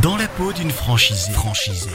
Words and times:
Dans 0.00 0.16
la 0.16 0.26
peau 0.26 0.54
d'une 0.54 0.70
franchisée. 0.70 1.32
Franchisée. 1.32 1.90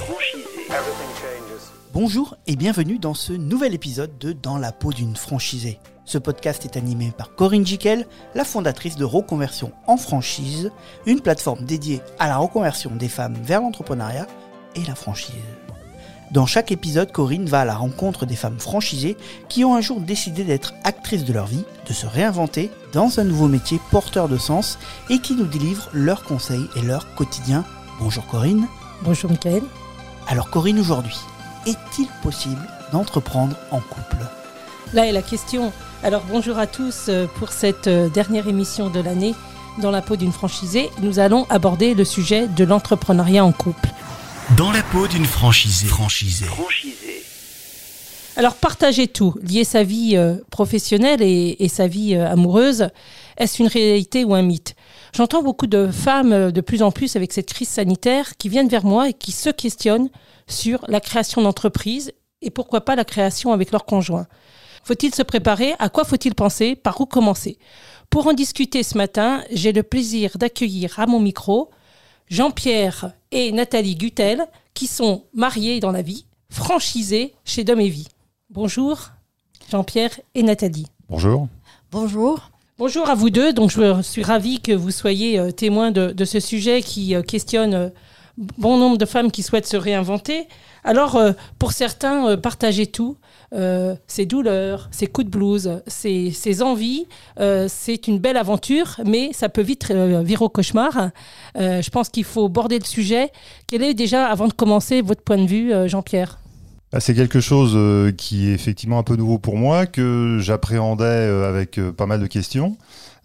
Bonjour 1.94 2.38
et 2.46 2.56
bienvenue 2.56 3.00
dans 3.00 3.16
ce 3.16 3.34
nouvel 3.34 3.74
épisode 3.74 4.20
de 4.20 4.34
Dans 4.34 4.60
la 4.60 4.72
peau 4.72 4.94
d'une 4.94 5.16
franchisée. 5.16 5.80
Ce 6.06 6.20
podcast 6.20 6.64
est 6.64 6.78
animé 6.78 7.12
par 7.18 7.34
Corinne 7.34 7.66
Jiquel, 7.66 8.06
la 8.36 8.44
fondatrice 8.46 8.98
de 8.98 9.04
Reconversion 9.04 9.72
en 9.88 9.98
franchise, 9.98 10.70
une 11.08 11.22
plateforme 11.22 11.66
dédiée 11.66 12.02
à 12.20 12.28
la 12.28 12.38
reconversion 12.38 12.92
des 12.96 13.10
femmes 13.10 13.38
vers 13.42 13.62
l'entrepreneuriat 13.62 14.28
et 14.76 14.84
la 14.86 14.94
franchise. 14.94 15.34
Dans 16.30 16.46
chaque 16.46 16.72
épisode, 16.72 17.12
Corinne 17.12 17.48
va 17.48 17.62
à 17.62 17.66
la 17.66 17.76
rencontre 17.76 18.28
des 18.28 18.36
femmes 18.36 18.60
franchisées 18.60 19.18
qui 19.50 19.66
ont 19.66 19.74
un 19.74 19.82
jour 19.82 20.02
décidé 20.02 20.44
d'être 20.44 20.76
actrices 20.84 21.26
de 21.26 21.34
leur 21.34 21.48
vie, 21.48 21.66
de 21.88 21.94
se 21.94 22.06
réinventer 22.06 22.70
dans 22.94 23.20
un 23.20 23.24
nouveau 23.24 23.48
métier 23.48 23.80
porteur 23.90 24.28
de 24.28 24.38
sens 24.38 24.78
et 25.10 25.18
qui 25.18 25.34
nous 25.34 25.48
délivrent 25.48 25.90
leurs 25.94 26.24
conseils 26.24 26.68
et 26.76 26.82
leur 26.82 27.16
quotidien. 27.16 27.66
Bonjour 28.00 28.26
Corinne. 28.28 28.68
Bonjour 29.02 29.32
Michael. 29.32 29.64
Alors 30.28 30.50
Corinne, 30.50 30.80
aujourd'hui, 30.80 31.18
est-il 31.66 32.08
possible 32.22 32.62
d'entreprendre 32.92 33.56
en 33.72 33.80
couple? 33.80 34.18
Là 34.94 35.08
est 35.08 35.12
la 35.12 35.22
question. 35.22 35.74
Alors 36.04 36.24
bonjour 36.30 36.60
à 36.60 36.68
tous 36.68 37.06
euh, 37.10 37.26
pour 37.40 37.52
cette 37.52 37.88
euh, 37.88 38.08
dernière 38.10 38.48
émission 38.48 38.90
de 38.90 39.00
l'année 39.00 39.34
dans 39.80 39.92
la 39.92 40.02
peau 40.02 40.16
d'une 40.16 40.32
franchisée. 40.32 40.90
Nous 41.02 41.20
allons 41.20 41.46
aborder 41.50 41.96
le 41.96 42.06
sujet 42.06 42.48
de 42.48 42.64
l'entrepreneuriat 42.64 43.44
en 43.44 43.52
couple. 43.52 43.90
Dans 44.56 44.72
la 44.72 44.84
peau 44.84 45.08
d'une 45.08 45.26
franchisée. 45.26 45.88
Franchisée. 45.88 46.46
Alors 48.38 48.54
partager 48.54 49.08
tout, 49.08 49.34
lier 49.42 49.64
sa 49.64 49.82
vie 49.82 50.16
euh, 50.16 50.36
professionnelle 50.52 51.24
et, 51.24 51.68
sa 51.70 51.88
vie 51.88 52.14
euh, 52.14 52.30
amoureuse, 52.30 52.90
est-ce 53.36 53.64
une 53.64 53.68
réalité 53.68 54.26
ou 54.26 54.36
un 54.36 54.44
mythe? 54.44 54.76
J'entends 55.16 55.42
beaucoup 55.42 55.66
de 55.66 55.88
femmes 55.88 56.34
euh, 56.34 56.52
de 56.52 56.62
plus 56.62 56.84
en 56.84 56.92
plus 56.92 57.16
avec 57.16 57.34
cette 57.34 57.52
crise 57.52 57.68
sanitaire 57.68 58.38
qui 58.38 58.48
viennent 58.48 58.68
vers 58.68 58.86
moi 58.86 59.10
et 59.10 59.14
qui 59.14 59.32
se 59.32 59.50
questionnent 59.50 60.10
sur 60.46 60.86
la 60.88 61.00
création 61.00 61.42
d'entreprises 61.42 62.12
et 62.44 62.52
pourquoi 62.52 62.82
pas 62.82 62.96
la 62.96 63.06
création 63.06 63.54
avec 63.54 63.72
leur 63.72 63.86
conjoint. 63.86 64.28
Faut-il 64.84 65.16
se 65.16 65.24
préparer? 65.24 65.74
À 65.80 65.90
quoi 65.90 66.06
faut-il 66.06 66.36
penser? 66.36 66.76
Par 66.76 67.02
où 67.02 67.08
commencer? 67.08 67.58
Pour 68.12 68.28
en 68.28 68.34
discuter 68.34 68.84
ce 68.84 69.00
matin, 69.00 69.44
j'ai 69.52 69.72
le 69.72 69.82
plaisir 69.82 70.38
d'accueillir 70.38 71.00
à 71.00 71.08
mon 71.08 71.20
micro 71.20 71.72
Jean-Pierre 72.30 73.14
et 73.32 73.52
Nathalie 73.52 73.96
Gutel, 73.96 74.46
qui 74.76 74.86
sont 74.86 75.24
mariés 75.34 75.80
dans 75.80 75.92
la 75.92 76.04
vie, 76.04 76.28
franchisés 76.52 77.34
chez 77.44 77.64
Dom 77.64 77.80
et 77.80 77.90
Vie. 77.90 78.10
Bonjour 78.50 79.10
Jean-Pierre 79.70 80.12
et 80.34 80.42
Nathalie. 80.42 80.88
Bonjour. 81.10 81.50
Bonjour. 81.92 82.50
Bonjour 82.78 83.10
à 83.10 83.16
vous 83.16 83.30
deux. 83.30 83.52
Donc, 83.52 83.72
je 83.72 84.02
suis 84.02 84.24
ravie 84.24 84.62
que 84.62 84.72
vous 84.72 84.92
soyez 84.92 85.38
euh, 85.38 85.52
témoins 85.52 85.92
de, 85.92 86.12
de 86.12 86.26
ce 86.26 86.40
sujet 86.40 86.82
qui 86.82 87.14
euh, 87.14 87.22
questionne 87.22 87.74
euh, 87.74 87.90
bon 88.58 88.78
nombre 88.78 88.98
de 88.98 89.06
femmes 89.06 89.32
qui 89.32 89.44
souhaitent 89.44 89.68
se 89.68 89.76
réinventer. 89.76 90.48
Alors, 90.86 91.18
euh, 91.18 91.34
pour 91.60 91.74
certains, 91.74 92.30
euh, 92.30 92.38
partager 92.38 92.88
tout, 92.88 93.18
euh, 93.54 93.96
ses 94.08 94.26
douleurs, 94.26 94.88
ses 94.92 95.08
coups 95.08 95.26
de 95.26 95.32
blues, 95.32 95.82
ses, 95.86 96.32
ses 96.32 96.62
envies, 96.62 97.06
euh, 97.42 97.68
c'est 97.68 98.08
une 98.08 98.20
belle 98.20 98.38
aventure, 98.38 99.02
mais 99.06 99.34
ça 99.34 99.50
peut 99.50 99.62
vite 99.62 99.92
euh, 99.92 100.22
virer 100.24 100.46
au 100.46 100.50
cauchemar. 100.50 101.10
Euh, 101.58 101.82
je 101.82 101.90
pense 101.90 102.08
qu'il 102.08 102.24
faut 102.24 102.48
border 102.48 102.80
le 102.80 102.86
sujet. 102.86 103.34
Quel 103.68 103.84
est 103.84 103.94
déjà, 103.94 104.28
avant 104.28 104.48
de 104.48 104.54
commencer, 104.54 105.02
votre 105.02 105.24
point 105.24 105.38
de 105.38 105.48
vue, 105.48 105.74
euh, 105.74 105.90
Jean-Pierre? 105.90 106.40
C'est 107.00 107.14
quelque 107.14 107.42
chose 107.42 107.74
euh, 107.76 108.14
qui 108.14 108.48
est 108.48 108.54
effectivement 108.54 108.98
un 108.98 109.04
peu 109.04 109.18
nouveau 109.18 109.40
pour 109.40 109.58
moi, 109.58 109.86
que 109.86 110.38
j'appréhendais 110.40 111.04
euh, 111.04 111.50
avec 111.50 111.80
euh, 111.80 111.92
pas 111.92 112.06
mal 112.06 112.22
de 112.22 112.28
questions. 112.28 112.78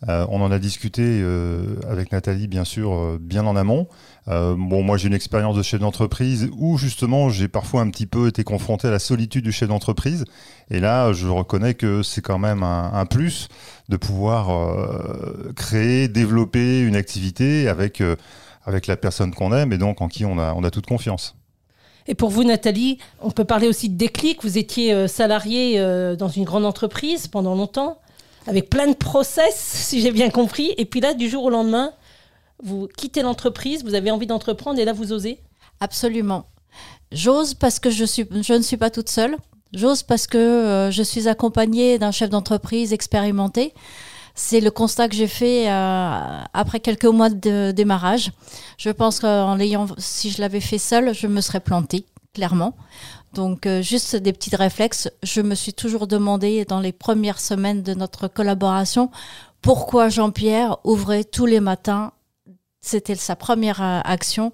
On 0.08 0.42
en 0.42 0.50
a 0.50 0.58
discuté 0.58 1.24
avec 1.88 2.10
Nathalie, 2.10 2.48
bien 2.48 2.64
sûr, 2.64 3.20
bien 3.20 3.46
en 3.46 3.54
amont. 3.54 3.86
Bon, 4.26 4.82
moi, 4.82 4.96
j'ai 4.96 5.06
une 5.06 5.14
expérience 5.14 5.56
de 5.56 5.62
chef 5.62 5.78
d'entreprise 5.78 6.50
où 6.56 6.76
justement, 6.76 7.28
j'ai 7.28 7.46
parfois 7.46 7.82
un 7.82 7.88
petit 7.88 8.06
peu 8.06 8.26
été 8.26 8.42
confronté 8.42 8.88
à 8.88 8.90
la 8.90 8.98
solitude 8.98 9.44
du 9.44 9.52
chef 9.52 9.68
d'entreprise. 9.68 10.24
Et 10.72 10.80
là, 10.80 11.12
je 11.12 11.28
reconnais 11.28 11.74
que 11.74 12.02
c'est 12.02 12.20
quand 12.20 12.40
même 12.40 12.64
un, 12.64 12.92
un 12.92 13.06
plus 13.06 13.46
de 13.90 13.96
pouvoir 13.96 14.48
créer, 15.54 16.08
développer 16.08 16.80
une 16.80 16.96
activité 16.96 17.68
avec 17.68 18.02
avec 18.64 18.88
la 18.88 18.96
personne 18.96 19.32
qu'on 19.32 19.52
aime 19.52 19.72
et 19.72 19.78
donc 19.78 20.00
en 20.00 20.08
qui 20.08 20.24
on 20.24 20.36
a 20.36 20.52
on 20.52 20.64
a 20.64 20.72
toute 20.72 20.86
confiance. 20.86 21.36
Et 22.06 22.14
pour 22.14 22.30
vous, 22.30 22.44
Nathalie, 22.44 22.98
on 23.20 23.30
peut 23.30 23.44
parler 23.44 23.68
aussi 23.68 23.88
de 23.88 23.96
déclic. 23.96 24.42
Vous 24.42 24.58
étiez 24.58 24.92
euh, 24.92 25.06
salariée 25.06 25.78
euh, 25.78 26.16
dans 26.16 26.28
une 26.28 26.44
grande 26.44 26.64
entreprise 26.64 27.28
pendant 27.28 27.54
longtemps, 27.54 27.98
avec 28.46 28.70
plein 28.70 28.88
de 28.88 28.94
process, 28.94 29.54
si 29.56 30.00
j'ai 30.00 30.12
bien 30.12 30.30
compris. 30.30 30.74
Et 30.78 30.84
puis 30.84 31.00
là, 31.00 31.14
du 31.14 31.28
jour 31.28 31.44
au 31.44 31.50
lendemain, 31.50 31.92
vous 32.62 32.88
quittez 32.96 33.22
l'entreprise, 33.22 33.84
vous 33.84 33.94
avez 33.94 34.10
envie 34.10 34.26
d'entreprendre 34.26 34.78
et 34.78 34.84
là, 34.84 34.92
vous 34.92 35.12
osez. 35.12 35.38
Absolument. 35.80 36.46
J'ose 37.10 37.54
parce 37.54 37.78
que 37.78 37.90
je, 37.90 38.04
je 38.04 38.52
ne 38.54 38.62
suis 38.62 38.76
pas 38.76 38.90
toute 38.90 39.08
seule. 39.08 39.36
J'ose 39.74 40.02
parce 40.02 40.26
que 40.26 40.38
euh, 40.38 40.90
je 40.90 41.02
suis 41.02 41.28
accompagnée 41.28 41.98
d'un 41.98 42.10
chef 42.10 42.30
d'entreprise 42.30 42.92
expérimenté. 42.92 43.72
C'est 44.34 44.60
le 44.60 44.70
constat 44.70 45.08
que 45.08 45.14
j'ai 45.14 45.28
fait 45.28 45.70
euh, 45.70 46.40
après 46.52 46.80
quelques 46.80 47.04
mois 47.04 47.28
de 47.28 47.70
démarrage. 47.70 48.32
Je 48.78 48.90
pense 48.90 49.20
qu'en 49.20 49.54
l'ayant, 49.54 49.86
si 49.98 50.30
je 50.30 50.40
l'avais 50.40 50.60
fait 50.60 50.78
seule, 50.78 51.14
je 51.14 51.26
me 51.26 51.40
serais 51.40 51.60
plantée, 51.60 52.06
clairement. 52.32 52.74
Donc, 53.34 53.66
euh, 53.66 53.82
juste 53.82 54.16
des 54.16 54.32
petits 54.32 54.54
réflexes. 54.54 55.10
Je 55.22 55.40
me 55.40 55.54
suis 55.54 55.74
toujours 55.74 56.06
demandé 56.06 56.64
dans 56.64 56.80
les 56.80 56.92
premières 56.92 57.40
semaines 57.40 57.82
de 57.82 57.94
notre 57.94 58.28
collaboration 58.28 59.10
pourquoi 59.62 60.08
Jean-Pierre 60.08 60.76
ouvrait 60.82 61.22
tous 61.22 61.46
les 61.46 61.60
matins, 61.60 62.12
c'était 62.80 63.14
sa 63.14 63.36
première 63.36 63.80
euh, 63.80 64.00
action, 64.04 64.52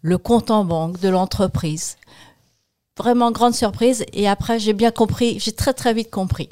le 0.00 0.16
compte 0.16 0.50
en 0.50 0.64
banque 0.64 0.98
de 0.98 1.10
l'entreprise. 1.10 1.96
Vraiment 2.96 3.30
grande 3.30 3.54
surprise. 3.54 4.04
Et 4.14 4.26
après, 4.26 4.58
j'ai 4.58 4.72
bien 4.72 4.90
compris, 4.90 5.38
j'ai 5.38 5.52
très 5.52 5.74
très 5.74 5.92
vite 5.92 6.10
compris. 6.10 6.48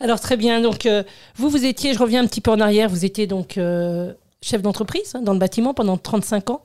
Alors 0.00 0.20
très 0.20 0.36
bien, 0.36 0.60
donc 0.60 0.86
euh, 0.86 1.02
vous, 1.36 1.48
vous 1.48 1.64
étiez, 1.64 1.94
je 1.94 1.98
reviens 1.98 2.22
un 2.22 2.26
petit 2.26 2.40
peu 2.40 2.50
en 2.50 2.60
arrière, 2.60 2.88
vous 2.88 3.04
étiez 3.04 3.26
donc 3.26 3.56
euh, 3.56 4.12
chef 4.42 4.62
d'entreprise 4.62 5.14
hein, 5.14 5.22
dans 5.22 5.32
le 5.32 5.38
bâtiment 5.38 5.74
pendant 5.74 5.96
35 5.96 6.50
ans. 6.50 6.62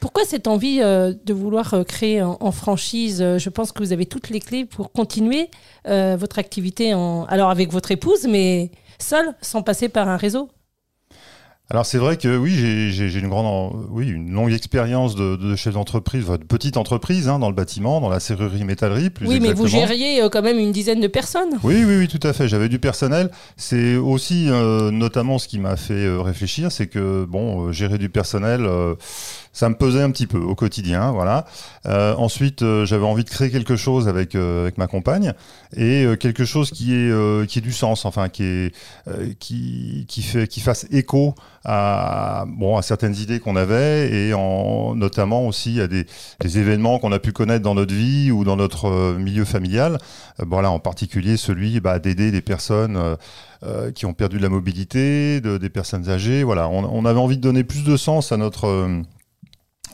Pourquoi 0.00 0.24
cette 0.24 0.46
envie 0.46 0.80
euh, 0.80 1.12
de 1.24 1.32
vouloir 1.32 1.84
créer 1.86 2.22
en, 2.22 2.52
franchise 2.52 3.18
Je 3.18 3.48
pense 3.48 3.72
que 3.72 3.82
vous 3.82 3.92
avez 3.92 4.06
toutes 4.06 4.28
les 4.30 4.40
clés 4.40 4.64
pour 4.64 4.92
continuer 4.92 5.50
votre 5.84 6.38
activité, 6.38 6.92
alors 6.92 7.50
avec 7.50 7.72
votre 7.72 7.90
épouse, 7.90 8.26
mais 8.28 8.70
seul, 8.98 9.34
sans 9.40 9.62
passer 9.62 9.88
par 9.88 10.08
un 10.08 10.16
réseau. 10.16 10.50
Alors 11.70 11.84
c'est 11.84 11.98
vrai 11.98 12.16
que 12.16 12.34
oui, 12.38 12.54
j'ai- 12.54 13.18
une 13.18 13.28
grande, 13.28 13.86
oui, 13.90 14.08
une 14.08 14.30
longue 14.32 14.52
expérience 14.52 15.14
de, 15.14 15.36
de 15.36 15.54
chef 15.54 15.74
d'entreprise, 15.74 16.24
de 16.26 16.36
petite 16.38 16.78
entreprise 16.78 17.28
hein, 17.28 17.38
dans 17.38 17.50
le 17.50 17.54
bâtiment, 17.54 18.00
dans 18.00 18.08
la 18.08 18.20
serrurerie 18.20 18.64
métallerie, 18.64 19.10
plus 19.10 19.26
oui, 19.26 19.38
mais 19.38 19.52
vous 19.52 19.66
gériez 19.66 20.22
euh, 20.22 20.30
quand 20.30 20.40
même 20.40 20.58
une 20.58 20.72
dizaine 20.72 21.00
de 21.02 21.08
personnes. 21.08 21.58
Oui, 21.62 21.84
oui, 21.86 21.96
oui, 21.98 22.08
tout 22.08 22.26
à 22.26 22.32
fait. 22.32 22.48
J'avais 22.48 22.70
du 22.70 22.78
personnel. 22.78 23.30
C'est 23.58 23.96
aussi 23.96 24.46
euh, 24.48 24.90
notamment 24.90 25.38
ce 25.38 25.46
qui 25.46 25.58
m'a 25.58 25.76
fait 25.76 25.92
euh, 25.92 26.22
réfléchir, 26.22 26.72
c'est 26.72 26.86
que 26.86 27.26
bon, 27.26 27.66
euh, 27.66 27.72
gérer 27.72 27.98
du 27.98 28.08
personnel, 28.08 28.64
euh, 28.64 28.94
ça 29.58 29.68
me 29.68 29.74
pesait 29.74 30.02
un 30.02 30.12
petit 30.12 30.28
peu 30.28 30.38
au 30.38 30.54
quotidien, 30.54 31.10
voilà. 31.10 31.44
Euh, 31.86 32.14
ensuite, 32.14 32.62
euh, 32.62 32.86
j'avais 32.86 33.04
envie 33.04 33.24
de 33.24 33.28
créer 33.28 33.50
quelque 33.50 33.74
chose 33.74 34.06
avec 34.06 34.36
euh, 34.36 34.70
ma 34.76 34.86
compagne 34.86 35.34
et 35.76 36.06
quelque 36.20 36.44
chose 36.44 36.70
qui 36.70 36.94
est 36.94 37.46
qui 37.46 37.58
ait 37.58 37.62
du 37.62 37.72
sens, 37.72 38.04
enfin 38.04 38.28
qui 38.28 38.44
est 38.44 38.72
qui 39.40 40.22
fait 40.22 40.46
qui 40.46 40.60
fasse 40.60 40.86
écho 40.92 41.34
à 41.64 42.44
bon 42.46 42.76
à 42.76 42.82
certaines 42.82 43.16
idées 43.16 43.40
qu'on 43.40 43.56
avait 43.56 44.10
et 44.10 44.32
en 44.32 44.94
notamment 44.94 45.46
aussi 45.46 45.80
à 45.80 45.88
des, 45.88 46.06
événements 46.40 46.98
qu'on 46.98 47.12
a 47.12 47.18
pu 47.18 47.32
connaître 47.32 47.62
dans 47.64 47.74
notre 47.74 47.92
vie 47.92 48.30
ou 48.30 48.44
dans 48.44 48.56
notre 48.56 49.16
milieu 49.18 49.44
familial. 49.44 49.98
Euh, 50.40 50.44
voilà, 50.48 50.70
en 50.70 50.78
particulier 50.78 51.36
celui 51.36 51.80
bah, 51.80 51.98
d'aider 51.98 52.30
des 52.30 52.42
personnes 52.42 53.16
qui 53.96 54.06
ont 54.06 54.14
perdu 54.14 54.36
de 54.38 54.42
la 54.42 54.48
mobilité, 54.48 55.40
de- 55.40 55.58
des 55.58 55.68
personnes 55.68 56.08
âgées. 56.08 56.44
Voilà, 56.44 56.68
on, 56.68 57.04
avait 57.04 57.18
envie 57.18 57.36
de 57.36 57.42
donner 57.42 57.64
plus 57.64 57.82
de 57.82 57.96
sens 57.96 58.30
à 58.30 58.36
notre 58.36 59.02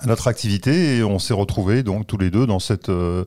notre 0.07 0.29
activité 0.29 0.97
et 0.97 1.05
on 1.05 1.19
s'est 1.19 1.35
retrouvés 1.35 1.83
donc 1.83 2.07
tous 2.07 2.19
les 2.19 2.31
deux 2.31 2.47
dans 2.47 2.59
cette 2.59 2.89
euh, 2.89 3.25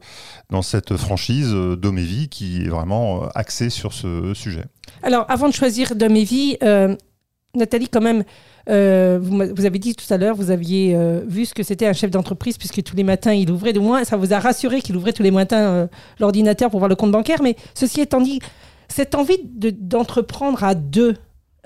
dans 0.49 0.61
cette 0.61 0.95
franchise 0.97 1.51
euh, 1.53 1.75
Domévie 1.75 2.29
qui 2.29 2.63
est 2.63 2.69
vraiment 2.69 3.23
euh, 3.23 3.27
axée 3.35 3.69
sur 3.69 3.93
ce 3.93 4.33
sujet. 4.33 4.65
Alors, 5.03 5.25
avant 5.29 5.47
de 5.47 5.53
choisir 5.53 5.95
Dom 5.95 6.15
et 6.15 6.23
Vie, 6.23 6.57
euh, 6.63 6.95
Nathalie, 7.55 7.89
quand 7.89 8.01
même, 8.01 8.23
vous, 8.67 9.65
avez 9.65 9.79
dit 9.79 9.95
tout 9.95 10.11
à 10.13 10.17
l'heure, 10.17 10.35
vous 10.35 10.51
aviez 10.51 10.97
vu 11.25 11.45
ce 11.45 11.53
que 11.53 11.63
c'était 11.63 11.87
un 11.87 11.93
chef 11.93 12.11
d'entreprise, 12.11 12.57
puisque 12.57 12.83
tous 12.83 12.95
les 12.95 13.03
matins, 13.03 13.31
il 13.33 13.49
ouvrait, 13.49 13.73
du 13.73 13.79
moins, 13.79 14.03
ça 14.03 14.17
vous 14.17 14.33
a 14.33 14.39
rassuré 14.39 14.81
qu'il 14.81 14.95
ouvrait 14.97 15.13
tous 15.13 15.23
les 15.23 15.31
matins 15.31 15.87
l'ordinateur 16.19 16.69
pour 16.69 16.79
voir 16.79 16.89
le 16.89 16.95
compte 16.95 17.11
bancaire. 17.11 17.41
Mais 17.41 17.55
ceci 17.73 18.01
étant 18.01 18.21
dit, 18.21 18.39
cette 18.89 19.15
envie 19.15 19.37
de- 19.43 19.69
d'entreprendre 19.71 20.63
à 20.63 20.75
deux, 20.75 21.15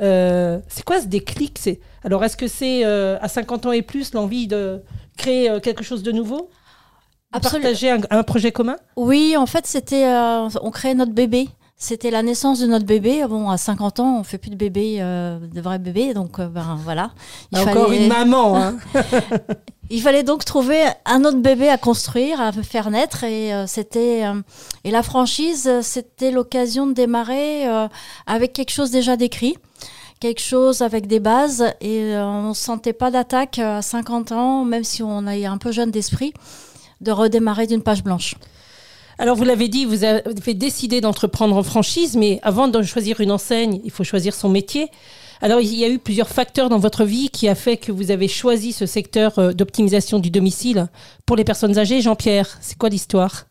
euh, 0.02 0.60
c'est 0.68 0.84
quoi 0.84 1.02
ce 1.02 1.08
déclic 1.08 1.58
c'est, 1.60 1.80
Alors, 2.04 2.24
est-ce 2.24 2.38
que 2.38 2.48
c'est 2.48 2.86
euh, 2.86 3.18
à 3.22 3.28
50 3.28 3.68
ans 3.68 3.72
et 3.72 3.82
plus 3.82 4.14
l'envie 4.14 4.48
de 4.48 4.82
créer 5.18 5.50
euh, 5.50 5.60
quelque 5.60 5.84
chose 5.84 6.04
de 6.04 6.12
nouveau? 6.12 6.50
De 7.32 7.38
Absolument. 7.38 7.64
Partager 7.64 7.92
un, 7.92 8.00
un 8.10 8.24
projet 8.24 8.52
commun? 8.52 8.78
Oui, 8.96 9.36
en 9.38 9.46
fait, 9.46 9.66
c'était, 9.66 10.06
on 10.62 10.72
créait 10.72 10.96
notre 10.96 11.14
bébé. 11.14 11.50
C'était 11.78 12.12
la 12.12 12.22
naissance 12.22 12.60
de 12.60 12.68
notre 12.68 12.86
bébé. 12.86 13.26
Bon, 13.28 13.50
à 13.50 13.58
50 13.58 14.00
ans, 14.00 14.20
on 14.20 14.24
fait 14.24 14.38
plus 14.38 14.52
de 14.52 14.56
bébé, 14.56 15.00
de 15.00 15.62
vrais 15.62 15.80
bébés, 15.80 16.14
donc 16.14 16.40
ben 16.40 16.78
voilà. 16.84 17.12
Il 17.52 17.58
Encore 17.60 17.92
une 17.92 18.08
maman. 18.08 18.58
Hein. 18.58 18.78
Il 19.94 20.02
fallait 20.02 20.24
donc 20.24 20.46
trouver 20.46 20.84
un 21.06 21.26
autre 21.26 21.40
bébé 21.40 21.68
à 21.70 21.78
construire, 21.78 22.40
à 22.40 22.52
faire 22.52 22.90
naître, 22.90 23.24
et 23.24 23.54
euh, 23.54 23.68
c'était 23.68 24.24
et 24.84 24.92
la 24.92 25.04
franchise, 25.04 25.70
c'était 25.82 26.32
l'occasion 26.32 26.88
de 26.88 26.94
démarrer 26.94 27.66
avec 28.26 28.54
quelque 28.54 28.72
chose 28.72 28.90
déjà 28.90 29.18
décrit, 29.18 29.58
quelque 30.20 30.42
chose 30.42 30.82
avec 30.82 31.08
des 31.08 31.20
bases, 31.20 31.66
et 31.82 32.16
on 32.16 32.50
ne 32.50 32.54
sentait 32.54 32.94
pas 32.94 33.12
d'attaque 33.12 33.60
à 33.60 33.82
50 33.82 34.32
ans, 34.32 34.66
même 34.66 34.84
si 34.84 35.04
on 35.04 35.28
est 35.28 35.46
un 35.46 35.58
peu 35.58 35.72
jeune 35.72 35.92
d'esprit, 35.92 36.34
de 37.02 37.12
redémarrer 37.12 37.68
d'une 37.68 37.84
page 37.84 38.04
blanche. 38.04 38.36
Alors, 39.22 39.36
vous 39.36 39.44
l'avez 39.44 39.68
dit, 39.68 39.86
vous 39.86 40.04
avez 40.04 40.56
décidé 40.56 41.00
d'entreprendre 41.00 41.56
en 41.56 41.62
franchise, 41.62 42.16
mais 42.16 42.40
avant 42.42 42.68
de 42.68 42.82
choisir 42.82 43.20
une 43.20 43.32
enseigne, 43.32 43.80
il 43.84 43.92
faut 43.92 44.04
choisir 44.04 44.34
son 44.34 44.50
métier. 44.50 44.90
Alors, 45.44 45.60
il 45.60 45.74
y 45.74 45.84
a 45.84 45.90
eu 45.90 45.98
plusieurs 45.98 46.30
facteurs 46.30 46.70
dans 46.70 46.78
votre 46.78 47.04
vie 47.04 47.30
qui 47.30 47.50
a 47.50 47.56
fait 47.56 47.76
que 47.76 47.92
vous 47.92 48.12
avez 48.12 48.28
choisi 48.28 48.74
ce 48.74 48.86
secteur 48.86 49.40
euh, 49.40 49.54
d'optimisation 49.54 50.20
du 50.20 50.30
domicile 50.30 50.88
pour 51.26 51.36
les 51.36 51.44
personnes 51.44 51.80
âgées. 51.80 52.02
Jean-Pierre, 52.02 52.60
c'est 52.62 52.78
quoi 52.78 52.90
l'histoire? 52.90 53.48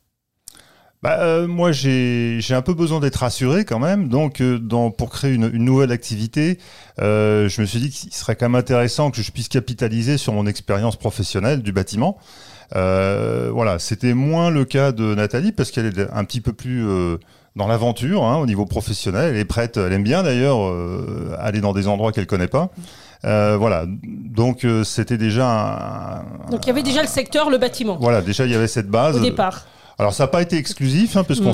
Bah, 1.02 1.18
euh, 1.20 1.48
moi, 1.48 1.72
j'ai 1.72 2.40
un 2.50 2.62
peu 2.62 2.74
besoin 2.74 3.00
d'être 3.00 3.16
rassuré 3.16 3.64
quand 3.64 3.80
même. 3.80 4.08
Donc, 4.08 4.40
euh, 4.40 4.60
pour 4.96 5.10
créer 5.10 5.34
une, 5.34 5.48
nouvelle 5.48 5.90
activité, 5.90 6.58
je 6.98 7.60
me 7.60 7.66
suis 7.66 7.80
dit 7.80 7.90
qu'il 7.90 8.12
serait 8.12 8.36
quand 8.36 8.46
même 8.46 8.54
intéressant 8.54 9.10
que 9.10 9.20
je 9.20 9.32
puisse 9.32 9.48
capitaliser 9.48 10.16
sur 10.16 10.32
mon 10.32 10.46
expérience 10.46 10.94
professionnelle 10.94 11.62
du 11.62 11.72
bâtiment. 11.72 12.18
Voilà, 12.72 13.78
c'était 13.80 14.14
moins 14.14 14.50
le 14.50 14.64
cas 14.64 14.92
de 14.92 15.14
Nathalie 15.16 15.50
parce 15.50 15.72
qu'elle 15.72 15.86
est 15.86 16.08
un 16.12 16.24
petit 16.24 16.40
peu 16.40 16.52
plus 16.52 16.86
dans 17.56 17.66
l'aventure 17.66 18.24
hein, 18.24 18.36
au 18.38 18.46
niveau 18.46 18.66
professionnel. 18.66 19.34
Elle 19.34 19.40
est 19.40 19.44
prête, 19.44 19.76
elle 19.76 19.92
aime 19.92 20.02
bien 20.02 20.22
d'ailleurs 20.22 20.60
euh, 20.62 21.36
aller 21.38 21.60
dans 21.60 21.72
des 21.72 21.88
endroits 21.88 22.12
qu'elle 22.12 22.26
connaît 22.26 22.48
pas. 22.48 22.70
voilà, 23.22 23.84
donc 23.86 24.66
c'était 24.84 25.18
déjà. 25.18 26.22
Un, 26.48 26.50
donc 26.50 26.64
il 26.64 26.68
y 26.68 26.70
avait 26.70 26.82
déjà 26.82 27.02
le 27.02 27.08
secteur, 27.08 27.50
le 27.50 27.58
bâtiment. 27.58 27.98
Voilà, 28.00 28.22
déjà 28.22 28.46
il 28.46 28.52
y 28.52 28.54
avait 28.54 28.68
cette 28.68 28.88
base. 28.88 29.16
Au 29.16 29.20
départ. 29.20 29.66
Alors 30.00 30.14
ça 30.14 30.24
n'a 30.24 30.28
pas 30.28 30.40
été 30.40 30.56
exclusif, 30.56 31.18
hein, 31.18 31.24
parce 31.24 31.40
qu'on 31.40 31.52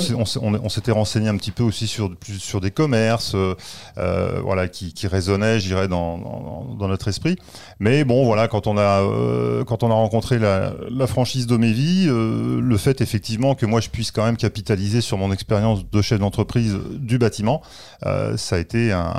on, 0.63 0.69
s'était 0.69 0.93
renseigné 0.93 1.29
un 1.29 1.37
petit 1.37 1.51
peu 1.51 1.65
aussi 1.65 1.89
sur, 1.89 2.13
sur 2.39 2.61
des 2.61 2.71
commerces, 2.71 3.35
euh, 3.35 3.57
euh, 3.99 4.39
voilà, 4.41 4.69
qui, 4.69 4.95
qui 4.95 5.09
résonnaient, 5.09 5.59
j'irais, 5.59 5.89
dans, 5.89 6.17
dans, 6.17 6.77
dans, 6.79 6.87
notre 6.87 7.09
esprit. 7.09 7.35
Mais 7.81 8.05
bon, 8.05 8.25
voilà, 8.25 8.47
quand 8.47 8.69
on 8.69 8.79
a, 8.79 9.03
euh, 9.03 9.65
quand 9.65 9.83
on 9.83 9.91
a 9.91 9.95
rencontré 9.95 10.39
la, 10.39 10.75
la 10.89 11.09
franchise 11.09 11.49
d'Omévi, 11.49 12.07
euh, 12.07 12.61
le 12.61 12.77
fait 12.77 13.01
effectivement 13.01 13.57
que 13.57 13.67
moi 13.67 13.81
je 13.81 13.89
puisse 13.89 14.13
quand 14.13 14.25
même 14.25 14.37
capitaliser 14.37 15.01
sur 15.01 15.19
mon 15.19 15.33
expérience 15.33 15.91
de 15.91 16.01
chef 16.01 16.21
d'entreprise 16.21 16.79
du 16.93 17.19
bâtiment, 17.19 17.63
euh, 18.07 18.37
ça 18.37 18.55
a 18.55 18.59
été 18.61 18.93
un, 18.93 19.13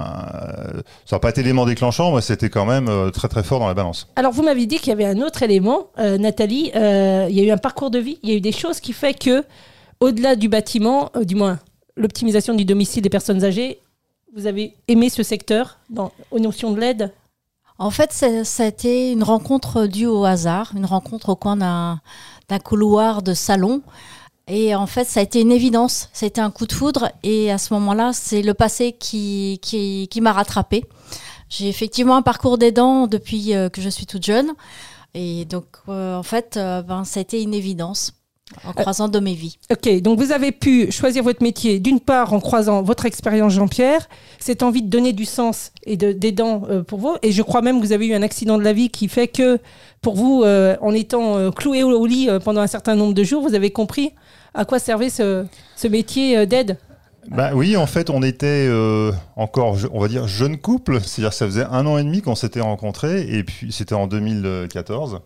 ça 1.06 1.18
n'a 1.18 1.20
pas 1.20 1.32
été 1.32 1.42
l'élément 1.42 1.66
déclenchant, 1.66 2.16
mais 2.16 2.22
c'était 2.22 2.50
quand 2.50 2.66
même 2.66 2.90
très 3.12 3.28
très 3.28 3.44
fort 3.44 3.60
dans 3.60 3.68
la 3.68 3.74
balance. 3.74 4.08
Alors 4.16 4.32
vous 4.32 4.44
m'avez 4.44 4.68
dit 4.68 4.78
qu'il 4.78 4.88
y 4.88 4.94
avait 4.94 5.06
un 5.06 5.20
autre 5.20 5.44
élément, 5.44 5.88
Nathalie, 5.98 6.72
il 6.74 7.36
y 7.36 7.42
a 7.42 7.44
eu 7.44 7.52
un 7.52 7.58
parcours 7.58 7.92
de 7.92 8.00
vie, 8.00 8.20
il 8.24 8.30
y 8.30 8.34
a 8.34 8.38
eu 8.38 8.42
des 8.42 8.54
choses 8.54 8.80
qui 8.80 8.94
fait 8.94 9.17
que, 9.18 9.44
au-delà 10.00 10.36
du 10.36 10.50
bâtiment, 10.50 11.12
euh, 11.16 11.24
du 11.24 11.36
moins 11.36 11.60
l'optimisation 11.96 12.54
du 12.54 12.66
domicile 12.66 13.02
des 13.02 13.10
personnes 13.10 13.44
âgées, 13.44 13.80
vous 14.36 14.46
avez 14.46 14.76
aimé 14.88 15.10
ce 15.10 15.24
secteur 15.24 15.80
dans, 15.90 16.12
aux 16.32 16.40
notions 16.40 16.72
de 16.72 16.80
l'aide? 16.80 17.12
En 17.80 17.92
fait, 17.92 18.12
ça 18.12 18.64
a 18.64 18.66
été 18.66 19.12
une 19.12 19.24
rencontre 19.24 19.86
due 19.86 20.08
au 20.08 20.26
hasard, 20.26 20.74
une 20.76 20.86
rencontre 20.86 21.30
au 21.30 21.36
coin 21.36 21.56
d'un 21.56 22.60
couloir 22.64 23.22
de 23.22 23.36
salon. 23.36 23.84
Et 24.48 24.74
en 24.74 24.88
fait, 24.88 25.04
ça 25.04 25.20
a 25.20 25.24
été 25.24 25.42
une 25.42 25.52
évidence, 25.52 26.10
ça 26.12 26.26
a 26.26 26.28
été 26.28 26.42
un 26.42 26.50
coup 26.50 26.66
de 26.66 26.74
foudre. 26.74 27.12
Et 27.22 27.52
à 27.52 27.60
ce 27.60 27.74
moment-là, 27.76 28.14
c'est 28.14 28.42
le 28.42 28.56
passé 28.56 28.94
qui, 28.94 29.60
qui, 29.62 30.22
m'a 30.22 30.34
rattrapé. 30.34 30.86
J'ai 31.50 31.70
effectivement 31.70 32.16
un 32.16 32.24
parcours 32.24 32.58
d'aidant 32.58 33.06
depuis 33.06 33.54
euh, 33.54 33.70
que 33.70 33.82
je 33.82 33.90
suis 33.90 34.08
toute 34.08 34.26
jeune. 34.26 34.54
Et 35.14 35.46
donc, 35.46 35.66
euh, 35.88 36.16
en 36.16 36.24
fait, 36.24 36.56
ben, 36.56 37.04
ça 37.04 37.20
a 37.20 37.22
été 37.22 37.44
une 37.44 37.54
évidence. 37.54 38.14
En 38.64 38.72
croisant 38.72 39.10
de 39.10 39.20
mes 39.20 39.34
vies. 39.34 39.58
Ok, 39.72 40.02
donc 40.02 40.20
vous 40.20 40.32
avez 40.32 40.54
pu 40.54 40.90
choisir 40.90 41.22
votre 41.22 41.44
métier 41.44 41.80
d'une 41.80 42.00
part 42.00 42.32
en 42.32 42.40
croisant 42.40 42.82
votre 42.82 43.06
expérience 43.06 43.54
Jean-Pierre, 43.54 44.08
cette 44.40 44.64
envie 44.64 44.82
de 44.82 44.90
donner 44.90 45.12
du 45.12 45.26
sens 45.26 45.72
et 45.84 45.98
d'aidant 45.98 46.64
euh, 46.70 46.82
pour 46.82 47.00
vous, 47.00 47.18
et 47.24 47.34
je 47.34 47.42
crois 47.42 47.62
même 47.62 47.82
que 47.82 47.86
vous 47.86 47.92
avez 47.92 48.08
eu 48.08 48.14
un 48.14 48.22
accident 48.22 48.58
de 48.58 48.64
la 48.64 48.72
vie 48.72 48.90
qui 48.90 49.10
fait 49.10 49.28
que 49.28 49.60
pour 50.02 50.16
vous, 50.16 50.44
euh, 50.44 50.78
en 50.82 50.94
étant 50.94 51.38
euh, 51.38 51.52
cloué 51.52 51.84
au, 51.84 52.06
lit 52.06 52.30
pendant 52.44 52.62
un 52.62 52.68
certain 52.68 52.96
nombre 52.96 53.14
de 53.14 53.24
jours, 53.24 53.42
vous 53.42 53.54
avez 53.54 53.72
compris 53.72 54.14
à 54.54 54.64
quoi 54.64 54.80
servait 54.80 55.10
ce, 55.10 55.46
ce 55.76 55.88
métier 55.88 56.46
d'aide 56.46 56.78
bah 57.30 57.52
oui, 57.54 57.76
en 57.76 57.88
fait, 57.88 58.10
on 58.10 58.24
était 58.24 58.70
encore, 59.36 59.76
on 59.92 60.00
va 60.00 60.08
dire, 60.08 60.30
jeune 60.30 60.58
couple. 60.58 61.02
C'est-à-dire, 61.02 61.34
ça 61.34 61.46
faisait 61.46 61.66
un 61.66 61.86
an 61.86 61.98
et 61.98 62.04
demi 62.06 62.22
qu'on 62.22 62.36
s'était 62.36 62.62
rencontrés, 62.62 63.28
et 63.28 63.44
puis 63.44 63.74
c'était 63.74 63.96
en 63.96 64.08
2014. 64.08 65.20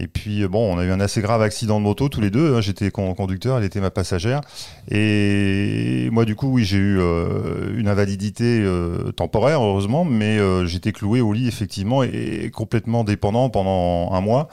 Et 0.00 0.06
puis, 0.06 0.44
euh, 0.44 0.48
bon, 0.48 0.74
on 0.74 0.78
a 0.78 0.84
eu 0.84 0.90
un 0.90 1.00
assez 1.00 1.20
grave 1.20 1.42
accident 1.42 1.78
de 1.78 1.84
moto 1.84 2.08
tous 2.08 2.20
les 2.20 2.30
deux. 2.30 2.54
Hein. 2.54 2.60
J'étais 2.60 2.90
conducteur, 2.90 3.58
elle 3.58 3.64
était 3.64 3.80
ma 3.80 3.90
passagère. 3.90 4.40
Et 4.90 6.08
moi, 6.12 6.24
du 6.24 6.36
coup, 6.36 6.48
oui, 6.48 6.64
j'ai 6.64 6.78
eu 6.78 6.98
euh, 7.00 7.76
une 7.76 7.88
invalidité 7.88 8.60
euh, 8.62 9.10
temporaire, 9.10 9.60
heureusement, 9.60 10.04
mais 10.04 10.38
j'étais 10.66 10.92
cloué 10.92 11.20
au 11.20 11.32
lit, 11.32 11.48
effectivement, 11.48 12.02
et, 12.02 12.50
complètement 12.54 13.02
dépendant 13.02 13.50
pendant 13.50 14.12
un 14.12 14.20
mois. 14.20 14.48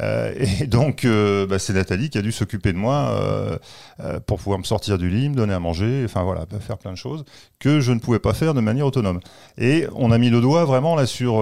et 0.00 0.66
donc, 0.66 1.06
bah, 1.06 1.58
c'est 1.58 1.72
Nathalie 1.72 2.10
qui 2.10 2.18
a 2.18 2.22
dû 2.22 2.32
s'occuper 2.32 2.72
de 2.72 2.78
moi 2.78 3.60
pour 4.26 4.38
pouvoir 4.38 4.58
me 4.58 4.64
sortir 4.64 4.98
du 4.98 5.08
lit, 5.08 5.28
me 5.28 5.34
donner 5.34 5.54
à 5.54 5.60
manger, 5.60 6.02
enfin 6.04 6.22
voilà, 6.22 6.46
faire 6.60 6.78
plein 6.78 6.92
de 6.92 6.96
choses 6.96 7.24
que 7.58 7.80
je 7.80 7.92
ne 7.92 7.98
pouvais 7.98 8.18
pas 8.18 8.32
faire 8.32 8.54
de 8.54 8.60
manière 8.60 8.86
autonome. 8.86 9.20
Et 9.58 9.86
on 9.94 10.10
a 10.10 10.18
mis 10.18 10.30
le 10.30 10.40
doigt 10.40 10.64
vraiment 10.64 10.96
là 10.96 11.06
sur 11.06 11.40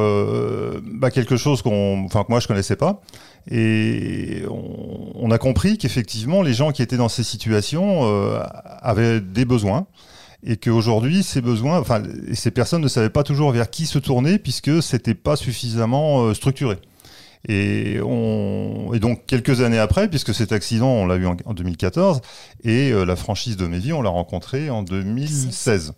bah, 0.95 1.11
quelque 1.11 1.37
chose 1.37 1.63
qu'on, 1.63 2.09
que 2.09 2.19
moi 2.29 2.41
je 2.41 2.49
connaissais 2.49 2.77
pas. 2.77 3.01
Et 3.51 4.43
on, 4.49 5.31
a 5.31 5.39
compris 5.39 5.79
qu'effectivement, 5.79 6.43
les 6.43 6.53
gens 6.53 6.73
qui 6.73 6.83
étaient 6.83 6.97
dans 6.97 7.09
ces 7.09 7.23
situations 7.23 8.01
euh, 8.03 8.41
avaient 8.83 9.21
des 9.21 9.45
besoins 9.45 9.87
et 10.45 10.57
qu'aujourd'hui, 10.57 11.23
ces 11.23 11.41
besoins, 11.41 11.79
enfin, 11.79 12.03
ces 12.35 12.51
personnes 12.51 12.83
ne 12.83 12.89
savaient 12.89 13.11
pas 13.11 13.23
toujours 13.23 13.51
vers 13.51 13.71
qui 13.71 13.87
se 13.87 13.99
tourner 13.99 14.39
puisque 14.39 14.83
c'était 14.83 15.15
pas 15.15 15.37
suffisamment 15.37 16.25
euh, 16.25 16.35
structuré. 16.35 16.79
Et, 17.49 18.01
on, 18.05 18.93
et 18.95 18.99
donc 18.99 19.25
quelques 19.27 19.61
années 19.61 19.79
après, 19.79 20.09
puisque 20.09 20.35
cet 20.35 20.53
accident, 20.53 20.89
on 20.89 21.07
l'a 21.07 21.17
eu 21.17 21.27
en, 21.27 21.55
2014, 21.55 22.21
et 22.65 22.91
euh, 22.91 23.05
la 23.05 23.17
franchise 23.17 23.57
de 23.57 23.67
Mévi, 23.67 23.93
on 23.93 24.03
l'a 24.03 24.11
rencontré 24.11 24.71
en 24.71 24.83
2016. 24.83 25.95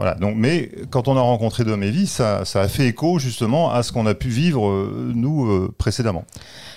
Voilà, 0.00 0.14
donc, 0.14 0.34
mais 0.34 0.70
quand 0.88 1.08
on 1.08 1.16
a 1.18 1.20
rencontré 1.20 1.62
Domévi, 1.62 2.06
ça, 2.06 2.46
ça 2.46 2.62
a 2.62 2.68
fait 2.68 2.86
écho 2.86 3.18
justement 3.18 3.70
à 3.70 3.82
ce 3.82 3.92
qu'on 3.92 4.06
a 4.06 4.14
pu 4.14 4.28
vivre, 4.28 4.66
nous, 5.14 5.68
précédemment. 5.76 6.24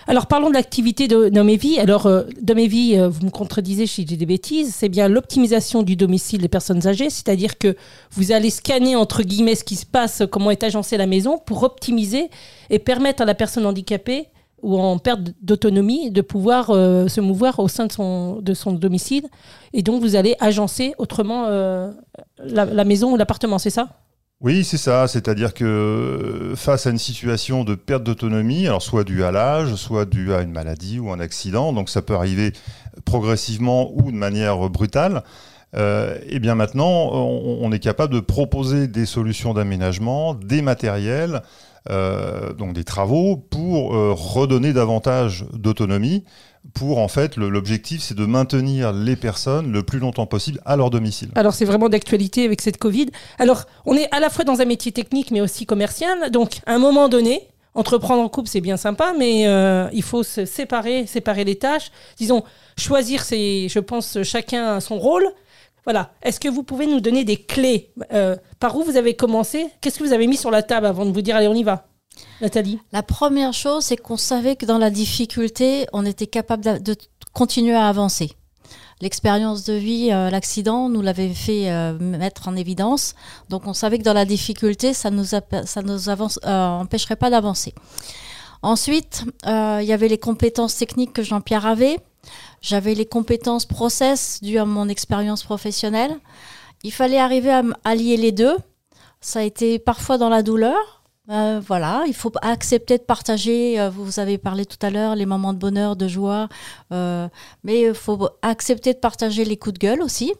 Alors 0.05 0.27
parlons 0.27 0.49
de 0.49 0.53
l'activité 0.53 1.07
de 1.07 1.29
Domévi. 1.29 1.79
Alors 1.79 2.07
euh, 2.07 2.23
Domévi, 2.41 2.97
euh, 2.97 3.07
vous 3.07 3.25
me 3.25 3.31
contredisez 3.31 3.87
si 3.87 4.05
j'ai 4.07 4.17
des 4.17 4.25
bêtises, 4.25 4.75
c'est 4.75 4.89
bien 4.89 5.07
l'optimisation 5.07 5.81
du 5.81 5.95
domicile 5.95 6.41
des 6.41 6.49
personnes 6.49 6.85
âgées, 6.87 7.09
c'est-à-dire 7.09 7.57
que 7.57 7.77
vous 8.11 8.33
allez 8.33 8.49
scanner 8.49 8.95
entre 8.97 9.23
guillemets 9.23 9.55
ce 9.55 9.63
qui 9.63 9.75
se 9.77 9.85
passe, 9.85 10.23
comment 10.29 10.51
est 10.51 10.63
agencée 10.63 10.97
la 10.97 11.07
maison, 11.07 11.37
pour 11.37 11.63
optimiser 11.63 12.29
et 12.69 12.79
permettre 12.79 13.21
à 13.21 13.25
la 13.25 13.33
personne 13.33 13.65
handicapée 13.65 14.27
ou 14.63 14.79
en 14.79 14.97
perte 14.97 15.21
d'autonomie 15.41 16.09
de 16.09 16.21
pouvoir 16.21 16.71
euh, 16.71 17.07
se 17.07 17.21
mouvoir 17.21 17.59
au 17.59 17.67
sein 17.67 17.85
de 17.85 17.91
son, 17.91 18.41
de 18.41 18.53
son 18.53 18.71
domicile. 18.71 19.27
Et 19.73 19.83
donc 19.83 20.01
vous 20.01 20.15
allez 20.15 20.35
agencer 20.39 20.93
autrement 20.97 21.47
la 22.39 22.85
maison 22.85 23.13
ou 23.13 23.17
l'appartement, 23.17 23.59
c'est 23.59 23.69
ça? 23.69 23.89
Oui, 24.43 24.65
c'est 24.65 24.77
ça. 24.77 25.07
C'est-à-dire 25.07 25.53
que 25.53 26.51
face 26.57 26.85
à 26.85 26.89
une 26.89 26.97
situation 26.97 27.63
de 27.63 27.75
perte 27.75 28.03
d'autonomie, 28.03 28.67
alors 28.67 28.81
soit 28.81 29.05
due 29.05 29.23
à 29.23 29.31
l'âge, 29.31 29.75
soit 29.75 30.03
due 30.05 30.33
à 30.33 30.41
une 30.41 30.51
maladie 30.51 30.99
ou 30.99 31.11
un 31.11 31.21
accident, 31.21 31.71
donc 31.71 31.89
ça 31.89 32.01
peut 32.01 32.13
arriver 32.13 32.51
progressivement 33.05 33.91
ou 33.93 34.11
de 34.11 34.17
manière 34.17 34.69
brutale. 34.69 35.23
Euh, 35.75 36.17
et 36.27 36.39
bien 36.39 36.55
maintenant, 36.55 37.09
on, 37.13 37.71
est 37.71 37.79
capable 37.79 38.13
de 38.13 38.19
proposer 38.19 38.87
des 38.87 39.05
solutions 39.05 39.53
d'aménagement, 39.53 40.33
des 40.33 40.61
matériels, 40.61 41.41
euh, 41.89 42.53
donc 42.53 42.71
des 42.73 42.85
travaux 42.85 43.35
pour 43.35 43.93
euh, 43.93 44.13
redonner 44.13 44.71
davantage 44.71 45.45
d'autonomie 45.51 46.23
pour 46.73 46.99
en 46.99 47.09
fait 47.09 47.35
l'objectif 47.35 48.01
c'est 48.01 48.15
de 48.15 48.25
maintenir 48.25 48.93
les 48.93 49.17
personnes 49.17 49.69
le 49.69 49.83
plus 49.83 49.99
longtemps 49.99 50.25
possible 50.25 50.61
à 50.63 50.77
leur 50.77 50.89
domicile. 50.89 51.29
Alors 51.35 51.53
c'est 51.53 51.65
vraiment 51.65 51.89
d'actualité 51.89 52.45
avec 52.45 52.61
cette 52.61 52.77
Covid. 52.77 53.07
Alors 53.37 53.65
on 53.85 53.95
est 53.95 54.07
à 54.15 54.21
la 54.21 54.29
fois 54.29 54.45
dans 54.45 54.61
un 54.61 54.65
métier 54.65 54.93
technique 54.93 55.31
mais 55.31 55.41
aussi 55.41 55.65
commercial. 55.65 56.31
Donc 56.31 56.59
à 56.65 56.73
un 56.73 56.79
moment 56.79 57.09
donné, 57.09 57.49
entreprendre 57.73 58.21
en 58.21 58.29
couple 58.29 58.47
c'est 58.47 58.61
bien 58.61 58.77
sympa 58.77 59.13
mais 59.19 59.45
euh, 59.47 59.89
il 59.91 60.03
faut 60.03 60.23
se 60.23 60.45
séparer, 60.45 61.05
séparer 61.05 61.43
les 61.43 61.55
tâches. 61.55 61.91
Disons 62.17 62.43
choisir 62.77 63.25
c'est 63.25 63.67
je 63.67 63.79
pense 63.79 64.23
chacun 64.23 64.79
son 64.79 64.97
rôle. 64.97 65.25
Voilà. 65.85 66.11
Est-ce 66.21 66.39
que 66.39 66.47
vous 66.47 66.63
pouvez 66.63 66.87
nous 66.87 67.01
donner 67.01 67.23
des 67.23 67.37
clés 67.37 67.91
euh, 68.13 68.35
Par 68.59 68.75
où 68.77 68.83
vous 68.83 68.97
avez 68.97 69.15
commencé? 69.15 69.67
Qu'est-ce 69.81 69.99
que 69.99 70.03
vous 70.03 70.13
avez 70.13 70.27
mis 70.27 70.37
sur 70.37 70.51
la 70.51 70.63
table 70.63 70.85
avant 70.85 71.05
de 71.05 71.11
vous 71.11 71.21
dire 71.21 71.35
allez 71.35 71.47
on 71.47 71.53
y 71.53 71.63
va? 71.63 71.87
Nathalie 72.41 72.79
La 72.91 73.03
première 73.03 73.53
chose, 73.53 73.83
c'est 73.85 73.97
qu'on 73.97 74.17
savait 74.17 74.55
que 74.55 74.65
dans 74.65 74.77
la 74.77 74.91
difficulté, 74.91 75.87
on 75.93 76.05
était 76.05 76.27
capable 76.27 76.81
de 76.81 76.95
continuer 77.33 77.73
à 77.73 77.87
avancer. 77.87 78.31
L'expérience 79.01 79.65
de 79.65 79.73
vie, 79.73 80.11
euh, 80.11 80.29
l'accident 80.29 80.87
nous 80.87 81.01
l'avait 81.01 81.33
fait 81.33 81.69
euh, 81.69 81.97
mettre 81.99 82.47
en 82.47 82.55
évidence. 82.55 83.15
Donc 83.49 83.67
on 83.67 83.73
savait 83.73 83.97
que 83.97 84.03
dans 84.03 84.13
la 84.13 84.25
difficulté, 84.25 84.93
ça 84.93 85.09
nous, 85.09 85.25
nous 85.83 86.09
empêcherait 86.09 87.15
pas 87.17 87.29
d'avancer. 87.29 87.73
Ensuite, 88.61 89.25
il 89.45 89.83
y 89.83 89.91
avait 89.91 90.07
les 90.07 90.19
compétences 90.19 90.77
techniques 90.77 91.11
que 91.11 91.23
Jean-Pierre 91.23 91.65
avait. 91.65 91.97
J'avais 92.63 92.95
les 92.95 93.05
compétences 93.05 93.65
process 93.65 94.39
dues 94.41 94.57
à 94.57 94.63
mon 94.65 94.87
expérience 94.87 95.43
professionnelle. 95.43 96.17
Il 96.83 96.93
fallait 96.93 97.19
arriver 97.19 97.51
à 97.51 97.61
allier 97.83 98.15
les 98.15 98.31
deux. 98.31 98.55
Ça 99.19 99.39
a 99.39 99.43
été 99.43 99.79
parfois 99.79 100.17
dans 100.17 100.29
la 100.29 100.43
douleur. 100.43 101.03
Euh, 101.29 101.61
voilà, 101.65 102.03
il 102.07 102.13
faut 102.13 102.31
accepter 102.41 102.97
de 102.97 103.03
partager. 103.03 103.79
euh, 103.79 103.89
vous 103.89 104.19
avez 104.19 104.37
parlé 104.37 104.65
tout 104.65 104.77
à 104.81 104.89
l'heure 104.89 105.15
les 105.15 105.25
moments 105.25 105.53
de 105.53 105.57
bonheur, 105.57 105.95
de 105.95 106.07
joie, 106.07 106.49
euh, 106.91 107.27
mais 107.63 107.81
il 107.81 107.93
faut 107.93 108.29
accepter 108.41 108.93
de 108.93 108.99
partager 108.99 109.45
les 109.45 109.55
coups 109.55 109.73
de 109.73 109.79
gueule 109.79 110.01
aussi. 110.01 110.33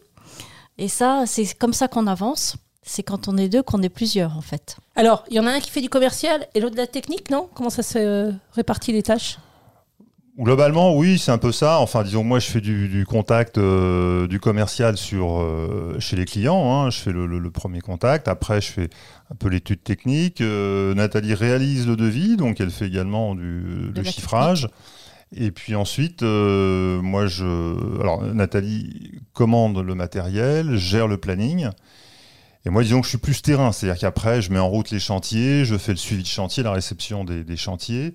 Et 0.77 0.88
ça, 0.88 1.24
c'est 1.25 1.58
comme 1.58 1.74
ça 1.74 1.88
qu'on 1.88 2.08
avance. 2.08 2.56
C'est 2.86 3.03
quand 3.03 3.30
on 3.30 3.38
est 3.38 3.48
deux 3.48 3.63
qu'on 3.63 3.82
est 3.82 3.89
plusieurs 3.89 4.38
en 4.38 4.42
fait. 4.42 4.75
Alors, 4.96 5.24
il 5.30 5.36
y 5.36 5.39
en 5.39 5.48
a 5.48 5.51
un 5.51 5.60
qui 5.62 5.70
fait 5.70 5.80
du 5.82 5.89
commercial 5.89 6.48
et 6.53 6.60
l'autre 6.60 6.75
de 6.75 6.82
la 6.82 6.88
technique, 6.88 7.30
non? 7.30 7.50
Comment 7.53 7.70
ça 7.70 7.84
se 7.84 8.34
répartit 8.53 8.92
les 8.92 9.03
tâches? 9.03 9.38
Globalement, 10.40 10.96
oui, 10.98 11.20
c'est 11.20 11.32
un 11.32 11.38
peu 11.38 11.52
ça. 11.52 11.78
Enfin, 11.80 12.02
disons, 12.02 12.24
moi, 12.24 12.40
je 12.40 12.48
fais 12.48 12.60
du, 12.62 12.90
du 12.90 13.06
contact, 13.06 13.60
euh, 13.60 14.25
du 14.25 14.40
commercial 14.40 14.98
sur 14.98 15.40
euh, 15.40 15.96
chez 16.00 16.16
les 16.16 16.25
clients. 16.25 16.74
hein. 16.74 16.90
Je 16.90 16.98
fais 16.98 17.12
le, 17.12 17.28
le- 17.28 17.38
le 17.38 17.52
premier 17.52 17.82
contact. 17.82 18.28
Après, 18.28 18.60
je 18.60 18.72
fais 18.72 18.90
un 19.32 19.36
peu 19.36 19.48
l'étude 19.50 19.84
technique. 19.84 20.42
Euh, 20.42 20.96
Nathalie 20.96 21.36
réalise 21.36 21.86
le 21.88 21.96
devis, 21.96 22.36
donc 22.36 22.60
elle 22.60 22.72
fait 22.72 22.88
également 22.88 23.36
du 23.36 23.62
le 23.90 23.94
chiffrage. 24.12 24.70
Et 25.36 25.52
puis 25.52 25.75
ensuite, 25.75 26.24
euh, 26.24 27.00
moi, 27.02 27.28
je, 27.28 28.00
alors 28.02 28.24
Nathalie 28.24 29.20
commande 29.34 29.78
le 29.86 29.94
matériel, 29.94 30.78
gère 30.78 31.08
le 31.08 31.18
planning. 31.18 31.70
Et 32.65 32.70
moi, 32.70 32.82
disons 32.82 33.01
que 33.01 33.05
je 33.05 33.10
suis 33.10 33.17
plus 33.17 33.41
terrain, 33.41 33.74
c'est-à-dire 33.74 34.00
qu'après, 34.00 34.41
je 34.41 34.51
mets 34.51 34.60
en 34.60 34.70
route 34.70 34.89
les 34.89 35.00
chantiers, 35.00 35.65
je 35.65 35.77
fais 35.77 35.91
le 35.91 35.98
suivi 35.98 36.24
de 36.24 36.27
chantier, 36.27 36.63
la 36.63 36.72
réception 36.72 37.25
des, 37.25 37.43
des 37.43 37.58
chantiers. 37.58 38.13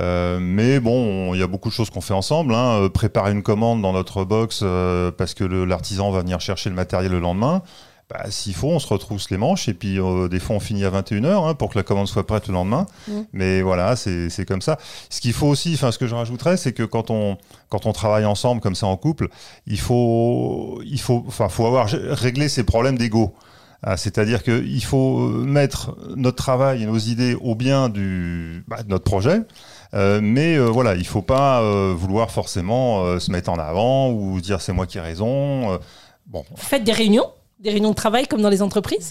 Euh, 0.00 0.38
mais 0.40 0.80
bon, 0.80 1.34
il 1.34 1.40
y 1.40 1.42
a 1.42 1.46
beaucoup 1.46 1.68
de 1.68 1.74
choses 1.74 1.90
qu'on 1.90 2.00
fait 2.00 2.14
ensemble. 2.14 2.54
Hein. 2.54 2.80
Euh, 2.80 2.88
Préparer 2.88 3.32
une 3.32 3.42
commande 3.42 3.82
dans 3.82 3.92
notre 3.92 4.24
box 4.24 4.60
euh, 4.62 5.10
parce 5.10 5.34
que 5.34 5.44
l'artisan 5.44 6.10
va 6.10 6.20
venir 6.20 6.40
chercher 6.40 6.70
le 6.70 6.76
matériel 6.76 7.12
le 7.12 7.20
lendemain. 7.20 7.62
Bah, 8.10 8.24
S'il 8.28 8.54
faut, 8.54 8.68
on 8.68 8.80
se 8.80 8.88
retrousse 8.88 9.30
les 9.30 9.36
manches 9.36 9.68
et 9.68 9.74
puis 9.74 10.00
euh, 10.00 10.28
des 10.28 10.40
fois 10.40 10.56
on 10.56 10.60
finit 10.60 10.84
à 10.84 10.90
21h 10.90 11.48
hein, 11.48 11.54
pour 11.54 11.70
que 11.70 11.78
la 11.78 11.84
commande 11.84 12.08
soit 12.08 12.26
prête 12.26 12.48
le 12.48 12.54
lendemain. 12.54 12.86
Mm. 13.06 13.12
Mais 13.32 13.62
voilà, 13.62 13.94
c'est 13.94 14.44
comme 14.48 14.62
ça. 14.62 14.78
Ce 15.10 15.20
qu'il 15.20 15.32
faut 15.32 15.46
aussi, 15.46 15.74
enfin 15.74 15.92
ce 15.92 15.98
que 15.98 16.08
je 16.08 16.14
rajouterais, 16.14 16.56
c'est 16.56 16.72
que 16.72 16.82
quand 16.82 17.10
on, 17.10 17.36
quand 17.68 17.86
on 17.86 17.92
travaille 17.92 18.24
ensemble 18.24 18.60
comme 18.60 18.74
ça 18.74 18.86
en 18.86 18.96
couple, 18.96 19.28
il 19.66 19.78
faut, 19.78 20.80
il 20.84 21.00
faut, 21.00 21.22
enfin, 21.28 21.48
faut 21.48 21.66
avoir 21.66 21.88
réglé 21.88 22.48
ses 22.48 22.64
problèmes 22.64 22.98
d'ego. 22.98 23.34
Ah, 23.82 23.96
C'est-à-dire 23.96 24.42
qu'il 24.42 24.84
faut 24.84 25.20
euh, 25.20 25.44
mettre 25.44 25.96
notre 26.16 26.36
travail 26.36 26.82
et 26.82 26.86
nos 26.86 26.98
idées 26.98 27.34
au 27.40 27.54
bien 27.54 27.88
du, 27.88 28.64
bah, 28.68 28.82
de 28.82 28.88
notre 28.88 29.04
projet. 29.04 29.40
Euh, 29.94 30.20
mais 30.22 30.56
euh, 30.56 30.66
voilà, 30.66 30.94
il 30.94 31.06
faut 31.06 31.22
pas 31.22 31.62
euh, 31.62 31.94
vouloir 31.96 32.30
forcément 32.30 33.02
euh, 33.04 33.18
se 33.18 33.30
mettre 33.32 33.50
en 33.50 33.58
avant 33.58 34.10
ou 34.10 34.40
dire 34.40 34.60
c'est 34.60 34.72
moi 34.72 34.86
qui 34.86 34.98
ai 34.98 35.00
raison. 35.00 35.72
Euh, 35.72 35.78
bon, 36.26 36.44
Vous 36.50 36.56
faites 36.62 36.84
des 36.84 36.92
réunions 36.92 37.26
Des 37.58 37.70
réunions 37.70 37.90
de 37.90 37.94
travail 37.96 38.26
comme 38.28 38.42
dans 38.42 38.50
les 38.50 38.62
entreprises? 38.62 39.08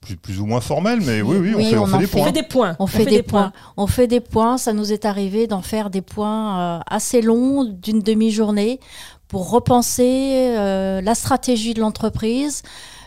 Plus, 0.00 0.16
plus 0.16 0.40
ou 0.40 0.46
moins 0.46 0.60
formel, 0.60 1.00
mais 1.00 1.22
oui, 1.22 1.38
oui, 1.38 1.52
on 1.54 1.58
Oui, 1.58 1.70
fait, 1.70 1.76
on 1.78 1.82
on 1.82 1.86
fait 1.86 1.94
en 1.94 1.98
des 1.98 2.06
points. 2.06 2.24
fait 2.26 2.32
des 2.32 2.42
points. 2.42 2.76
On 2.78 2.86
fait, 2.86 3.04
des, 3.06 3.22
points. 3.22 3.52
On 3.76 3.86
fait 3.86 4.06
des 4.06 4.20
points. 4.20 4.58
Ça 4.58 4.72
nous 4.72 4.92
est 4.92 5.04
arrivé 5.04 5.46
d'en 5.46 5.62
faire 5.62 5.90
des 5.90 6.02
points 6.02 6.58
euh, 6.78 6.80
assez 6.86 7.20
longs 7.22 7.64
d'une 7.64 8.00
demi-journée 8.00 8.80
pour 9.28 9.50
repenser 9.50 10.54
euh, 10.56 11.00
la 11.00 11.14
stratégie 11.14 11.74
de 11.74 11.80
l'entreprise, 11.80 12.62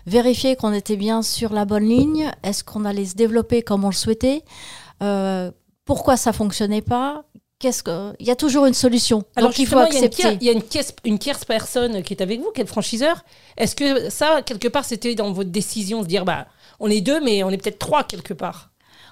vérifier 0.05 0.55
qu'on 0.55 0.73
était 0.73 0.95
bien 0.97 1.21
sur 1.21 1.53
la 1.53 1.65
bonne 1.65 1.87
ligne. 1.87 2.31
Est-ce 2.43 2.63
qu'on 2.63 2.85
allait 2.85 3.05
se 3.05 3.15
développer 3.15 3.61
comme 3.61 3.83
on 3.83 3.89
le 3.89 3.93
souhaitait 3.95 4.43
Euh, 5.03 5.51
Pourquoi 5.85 6.17
ça 6.17 6.33
fonctionnait 6.33 6.81
pas 6.81 7.23
Qu'est-ce 7.59 7.83
que 7.83 8.13
Il 8.19 8.25
y 8.25 8.31
a 8.31 8.35
toujours 8.35 8.65
une 8.65 8.73
solution. 8.73 9.23
Alors 9.35 9.51
Donc 9.51 9.59
il 9.59 9.67
faut 9.67 9.77
accepter. 9.77 10.37
il 10.41 10.43
y 10.43 10.49
a 10.49 10.53
une 10.53 10.63
tierce, 10.63 10.93
une 11.05 11.19
tierce 11.19 11.45
personne 11.45 12.01
qui 12.01 12.13
est 12.13 12.21
avec 12.21 12.39
vous, 12.39 12.49
qui 12.51 12.61
est 12.61 12.63
le 12.63 12.69
franchiseur. 12.69 13.23
Est-ce 13.57 13.75
que 13.75 14.09
ça, 14.09 14.41
quelque 14.41 14.67
part, 14.67 14.83
c'était 14.83 15.13
dans 15.13 15.31
votre 15.31 15.51
décision 15.51 16.01
de 16.01 16.07
dire, 16.07 16.25
bah, 16.25 16.47
on 16.79 16.89
est 16.89 17.01
deux, 17.01 17.21
mais 17.21 17.43
on 17.43 17.51
est 17.51 17.57
peut-être 17.57 17.77
trois 17.77 18.03
quelque 18.03 18.33
part? 18.33 18.71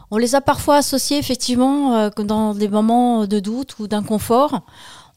On 0.10 0.18
les 0.18 0.34
a 0.34 0.42
parfois 0.42 0.78
associés 0.78 1.20
effectivement 1.20 1.96
euh, 1.96 2.10
dans 2.18 2.56
des 2.56 2.68
moments 2.68 3.28
de 3.28 3.40
doute 3.40 3.78
ou 3.78 3.88
d'inconfort. 3.88 4.62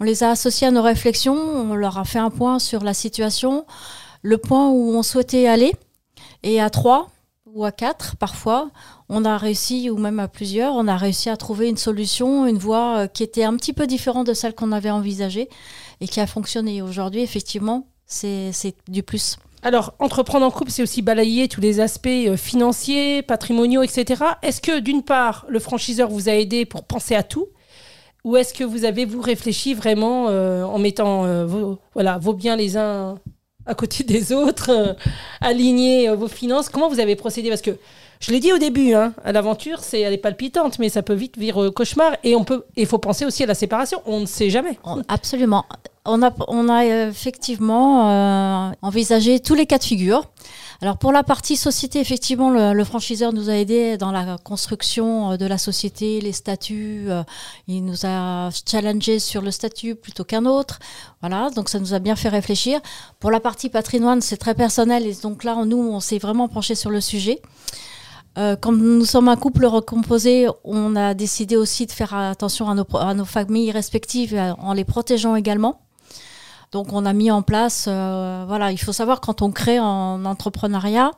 On 0.00 0.04
les 0.04 0.22
a 0.22 0.30
associés 0.30 0.66
à 0.66 0.70
nos 0.70 0.82
réflexions, 0.82 1.34
on 1.34 1.74
leur 1.74 1.96
a 1.96 2.04
fait 2.04 2.18
un 2.18 2.28
point 2.28 2.58
sur 2.58 2.82
la 2.84 2.92
situation, 2.92 3.64
le 4.22 4.38
point 4.38 4.70
où 4.70 4.94
on 4.94 5.02
souhaitait 5.02 5.46
aller. 5.46 5.72
Et 6.42 6.60
à 6.60 6.70
trois 6.70 7.10
ou 7.46 7.64
à 7.64 7.72
quatre 7.72 8.16
parfois, 8.16 8.70
on 9.08 9.24
a 9.24 9.36
réussi, 9.36 9.90
ou 9.90 9.98
même 9.98 10.18
à 10.20 10.28
plusieurs, 10.28 10.74
on 10.74 10.88
a 10.88 10.96
réussi 10.96 11.28
à 11.28 11.36
trouver 11.36 11.68
une 11.68 11.76
solution, 11.76 12.46
une 12.46 12.56
voie 12.56 12.98
euh, 12.98 13.06
qui 13.06 13.22
était 13.22 13.44
un 13.44 13.56
petit 13.56 13.72
peu 13.72 13.86
différente 13.86 14.26
de 14.26 14.32
celle 14.32 14.54
qu'on 14.54 14.72
avait 14.72 14.90
envisagée 14.90 15.48
et 16.00 16.08
qui 16.08 16.20
a 16.20 16.26
fonctionné. 16.26 16.80
Aujourd'hui, 16.80 17.20
effectivement, 17.20 17.86
c'est 18.06 18.52
du 18.88 19.02
plus. 19.02 19.36
Alors, 19.62 19.94
entreprendre 19.98 20.46
en 20.46 20.50
couple, 20.50 20.70
c'est 20.70 20.82
aussi 20.82 21.02
balayer 21.02 21.46
tous 21.46 21.60
les 21.60 21.80
aspects 21.80 22.06
euh, 22.08 22.36
financiers, 22.36 23.22
patrimoniaux, 23.22 23.82
etc. 23.82 24.24
Est-ce 24.42 24.60
que, 24.60 24.80
d'une 24.80 25.02
part, 25.02 25.44
le 25.48 25.58
franchiseur 25.58 26.08
vous 26.08 26.28
a 26.28 26.32
aidé 26.32 26.64
pour 26.64 26.84
penser 26.84 27.14
à 27.14 27.22
tout? 27.22 27.48
Ou 28.24 28.36
est-ce 28.36 28.54
que 28.54 28.64
vous 28.64 28.84
avez, 28.84 29.04
vous, 29.04 29.20
réfléchi 29.20 29.74
vraiment 29.74 30.28
euh, 30.28 30.62
en 30.62 30.78
mettant 30.78 31.26
voilà, 31.92 32.18
vos 32.18 32.34
biens 32.34 32.54
les 32.54 32.76
uns 32.76 33.16
à 33.66 33.74
côté 33.74 34.04
des 34.04 34.32
autres, 34.32 34.70
euh, 34.70 34.92
aligner 35.40 36.08
euh, 36.08 36.14
vos 36.14 36.28
finances 36.28 36.68
Comment 36.68 36.88
vous 36.88 37.00
avez 37.00 37.16
procédé? 37.16 37.48
Parce 37.48 37.62
que, 37.62 37.76
je 38.20 38.30
l'ai 38.30 38.38
dit 38.38 38.52
au 38.52 38.58
début, 38.58 38.94
hein, 38.94 39.14
l'aventure, 39.24 39.80
c'est, 39.80 40.00
elle 40.00 40.12
est 40.12 40.18
palpitante, 40.18 40.78
mais 40.78 40.88
ça 40.88 41.02
peut 41.02 41.14
vite 41.14 41.36
virer 41.38 41.66
au 41.66 41.72
cauchemar. 41.72 42.12
Et 42.22 42.36
on 42.36 42.44
peut, 42.44 42.64
il 42.76 42.86
faut 42.86 42.98
penser 42.98 43.24
aussi 43.24 43.42
à 43.42 43.46
la 43.46 43.54
séparation. 43.54 44.00
On 44.06 44.20
ne 44.20 44.26
sait 44.26 44.48
jamais. 44.48 44.78
On- 44.84 45.02
Absolument. 45.08 45.64
On 46.04 46.22
a, 46.22 46.32
on 46.48 46.68
a 46.68 46.84
euh, 46.84 47.10
effectivement 47.10 48.10
euh, 48.10 48.72
envisagé 48.82 49.40
tous 49.40 49.54
les 49.54 49.66
cas 49.66 49.78
de 49.78 49.84
figure. 49.84 50.22
Alors 50.82 50.98
pour 50.98 51.12
la 51.12 51.22
partie 51.22 51.54
société, 51.54 52.00
effectivement, 52.00 52.50
le, 52.50 52.82
franchiseur 52.82 53.32
nous 53.32 53.48
a 53.48 53.52
aidé 53.54 53.96
dans 53.96 54.10
la 54.10 54.36
construction 54.42 55.30
euh, 55.30 55.36
de 55.36 55.46
la 55.46 55.56
société, 55.56 56.20
les 56.20 56.32
statuts. 56.32 57.04
euh, 57.08 57.22
il 57.68 57.84
nous 57.84 58.04
a 58.04 58.50
challengé 58.68 59.20
sur 59.20 59.42
le 59.42 59.52
statut 59.52 59.94
plutôt 59.94 60.24
qu'un 60.24 60.44
autre. 60.44 60.80
Voilà, 61.20 61.50
donc 61.50 61.68
ça 61.68 61.78
nous 61.78 61.94
a 61.94 62.00
bien 62.00 62.16
fait 62.16 62.28
réfléchir. 62.28 62.80
Pour 63.20 63.30
la 63.30 63.38
partie 63.38 63.68
patrimoine, 63.68 64.20
c'est 64.20 64.38
très 64.38 64.54
personnel 64.56 65.06
et 65.06 65.14
donc 65.22 65.44
là, 65.44 65.64
nous, 65.64 65.78
on 65.78 66.00
s'est 66.00 66.18
vraiment 66.18 66.48
penché 66.48 66.74
sur 66.74 66.90
le 66.90 67.00
sujet. 67.00 67.40
Euh, 68.36 68.56
comme 68.56 68.82
nous 68.82 69.04
sommes 69.04 69.28
un 69.28 69.36
couple 69.36 69.66
recomposé, 69.66 70.48
on 70.64 70.96
a 70.96 71.14
décidé 71.14 71.54
aussi 71.54 71.86
de 71.86 71.92
faire 71.92 72.12
attention 72.12 72.68
à 72.68 73.14
nos, 73.14 73.24
familles 73.24 73.70
respectives 73.70 74.36
en 74.58 74.72
les 74.72 74.84
protégeant 74.84 75.36
également. 75.36 75.80
Donc 76.72 76.92
on 76.94 77.04
a 77.04 77.12
mis 77.12 77.30
en 77.30 77.42
place, 77.42 77.84
euh, 77.86 78.44
voilà, 78.48 78.72
il 78.72 78.78
faut 78.78 78.94
savoir 78.94 79.20
quand 79.20 79.42
on 79.42 79.52
crée 79.52 79.78
en 79.78 80.24
entrepreneuriat, 80.24 81.10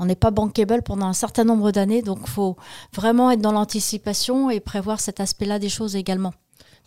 on 0.00 0.06
n'est 0.06 0.16
pas 0.16 0.32
bankable 0.32 0.82
pendant 0.82 1.06
un 1.06 1.12
certain 1.12 1.44
nombre 1.44 1.70
d'années, 1.70 2.02
donc 2.02 2.18
il 2.22 2.30
faut 2.30 2.56
vraiment 2.92 3.30
être 3.30 3.40
dans 3.40 3.52
l'anticipation 3.52 4.50
et 4.50 4.58
prévoir 4.58 4.98
cet 4.98 5.20
aspect-là 5.20 5.60
des 5.60 5.68
choses 5.68 5.94
également. 5.94 6.34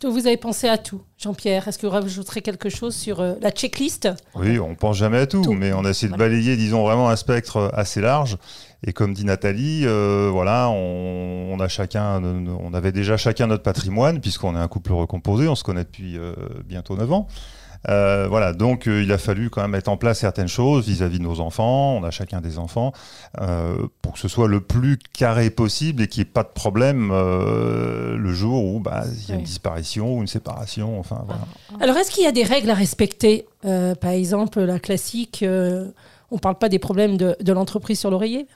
Donc, 0.02 0.12
vous 0.12 0.26
avez 0.26 0.36
pensé 0.36 0.68
à 0.68 0.76
tout. 0.76 1.00
Jean-Pierre, 1.16 1.66
est-ce 1.68 1.78
que 1.78 1.86
vous 1.86 1.92
rajouterez 1.92 2.42
quelque 2.42 2.68
chose 2.68 2.94
sur 2.94 3.20
euh, 3.20 3.34
la 3.40 3.50
checklist? 3.50 4.08
Oui, 4.34 4.58
on 4.58 4.74
pense 4.74 4.98
jamais 4.98 5.18
à 5.18 5.26
tout, 5.26 5.40
Tout. 5.42 5.54
mais 5.54 5.72
on 5.72 5.84
a 5.86 5.90
essayé 5.90 6.12
de 6.12 6.16
Voilà. 6.16 6.30
balayer, 6.30 6.56
disons, 6.56 6.82
vraiment 6.84 7.08
un 7.08 7.16
spectre 7.16 7.70
assez 7.72 8.02
large. 8.02 8.36
Et 8.86 8.92
comme 8.92 9.14
dit 9.14 9.24
Nathalie, 9.24 9.82
euh, 9.86 10.28
voilà, 10.30 10.68
on, 10.68 11.48
on 11.50 11.58
a 11.60 11.68
chacun, 11.68 12.22
on 12.22 12.74
avait 12.74 12.92
déjà 12.92 13.16
chacun 13.16 13.46
notre 13.46 13.62
patrimoine, 13.62 14.20
puisqu'on 14.20 14.54
est 14.54 14.58
un 14.60 14.68
couple 14.68 14.92
recomposé, 14.92 15.48
on 15.48 15.54
se 15.54 15.64
connaît 15.64 15.84
depuis 15.84 16.18
euh, 16.18 16.34
bientôt 16.66 16.94
9 16.94 17.10
ans. 17.12 17.26
Euh, 17.88 18.26
voilà, 18.28 18.52
donc 18.52 18.88
euh, 18.88 19.02
il 19.02 19.12
a 19.12 19.18
fallu 19.18 19.50
quand 19.50 19.62
même 19.62 19.70
mettre 19.70 19.90
en 19.90 19.96
place 19.96 20.18
certaines 20.20 20.48
choses 20.48 20.86
vis-à-vis 20.86 21.18
de 21.18 21.24
nos 21.24 21.40
enfants. 21.40 21.96
On 21.96 22.04
a 22.04 22.10
chacun 22.10 22.40
des 22.40 22.58
enfants 22.58 22.92
euh, 23.40 23.86
pour 24.02 24.14
que 24.14 24.18
ce 24.18 24.28
soit 24.28 24.48
le 24.48 24.60
plus 24.60 24.98
carré 25.12 25.50
possible 25.50 26.02
et 26.02 26.08
qu'il 26.08 26.22
n'y 26.22 26.28
ait 26.28 26.32
pas 26.32 26.42
de 26.42 26.48
problème 26.48 27.10
euh, 27.12 28.16
le 28.16 28.32
jour 28.32 28.64
où 28.64 28.80
bah, 28.80 29.04
il 29.06 29.28
y 29.28 29.32
a 29.32 29.36
une 29.36 29.44
disparition 29.44 30.16
ou 30.16 30.20
une 30.20 30.26
séparation. 30.26 30.98
Enfin 30.98 31.22
voilà. 31.26 31.42
Alors, 31.80 31.96
est-ce 31.96 32.10
qu'il 32.10 32.24
y 32.24 32.26
a 32.26 32.32
des 32.32 32.44
règles 32.44 32.70
à 32.70 32.74
respecter 32.74 33.46
Euh, 33.64 33.94
Par 33.94 34.10
exemple, 34.10 34.60
la 34.60 34.78
classique, 34.78 35.42
euh, 35.42 35.90
on 36.30 36.36
ne 36.36 36.40
parle 36.40 36.56
pas 36.58 36.68
des 36.68 36.78
problèmes 36.78 37.16
de, 37.16 37.36
de 37.40 37.52
l'entreprise 37.52 37.98
sur 37.98 38.10
l'oreiller? 38.10 38.46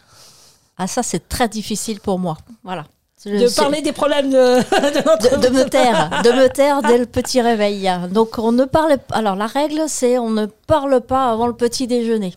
Ah 0.78 0.86
ça 0.86 1.02
c'est 1.02 1.28
très 1.28 1.48
difficile 1.48 2.00
pour 2.00 2.18
moi, 2.18 2.38
voilà. 2.64 2.84
Je 3.24 3.30
De 3.36 3.46
sais- 3.48 3.60
parler 3.60 3.82
des 3.82 3.92
problèmes 3.92 4.30
de, 4.30 4.36
de 4.60 4.98
de, 5.00 5.06
l'entreprise 5.08 5.40
de 5.40 5.48
me 5.50 5.64
taire, 5.68 6.22
de 6.24 6.30
me 6.30 6.48
taire 6.48 6.80
dès 6.82 6.96
le 6.98 7.06
petit 7.06 7.40
réveil. 7.42 7.90
Donc 8.10 8.38
on 8.38 8.52
ne 8.52 8.64
parle 8.64 8.96
alors 9.12 9.36
la 9.36 9.46
règle 9.46 9.82
c'est 9.88 10.16
on 10.18 10.30
ne 10.30 10.46
parle 10.46 11.00
pas 11.02 11.30
avant 11.30 11.46
le 11.46 11.54
petit 11.54 11.86
déjeuner. 11.86 12.34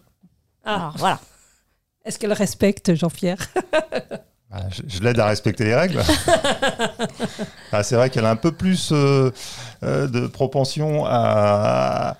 Ah, 0.65 0.75
Alors, 0.75 0.93
voilà. 0.97 1.19
Est-ce 2.05 2.19
qu'elle 2.19 2.33
respecte, 2.33 2.95
Jean-Pierre 2.95 3.37
Voilà, 4.51 4.67
je 4.71 4.81
je 4.87 5.01
l'aide 5.01 5.19
à 5.19 5.25
respecter 5.25 5.63
les 5.63 5.75
règles. 5.75 6.01
Ah, 7.71 7.83
c'est 7.83 7.95
vrai 7.95 8.09
qu'elle 8.09 8.25
a 8.25 8.29
un 8.31 8.35
peu 8.35 8.51
plus 8.51 8.89
euh, 8.91 9.31
euh, 9.83 10.07
de 10.07 10.27
propension 10.27 11.05
à, 11.05 12.15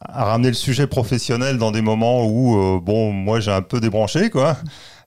à 0.00 0.24
ramener 0.24 0.48
le 0.48 0.54
sujet 0.54 0.86
professionnel 0.86 1.58
dans 1.58 1.70
des 1.72 1.82
moments 1.82 2.24
où, 2.24 2.56
euh, 2.56 2.80
bon, 2.80 3.12
moi 3.12 3.40
j'ai 3.40 3.52
un 3.52 3.62
peu 3.62 3.80
débranché, 3.80 4.30
quoi. 4.30 4.56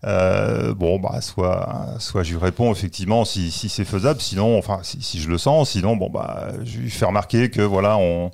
Euh, 0.06 0.74
bon, 0.74 0.98
bah, 1.00 1.20
soit, 1.22 1.96
soit 2.00 2.24
je 2.24 2.32
lui 2.32 2.40
réponds 2.40 2.72
effectivement 2.72 3.26
si, 3.26 3.52
si 3.52 3.68
c'est 3.68 3.84
faisable, 3.86 4.22
sinon, 4.22 4.58
enfin, 4.58 4.80
si, 4.82 5.02
si 5.02 5.20
je 5.20 5.30
le 5.30 5.38
sens, 5.38 5.72
sinon, 5.72 5.98
bon, 5.98 6.10
bah, 6.10 6.50
je 6.64 6.78
lui 6.80 6.90
fais 6.90 7.06
remarquer 7.06 7.50
que 7.50 7.62
voilà, 7.62 7.98
on. 7.98 8.32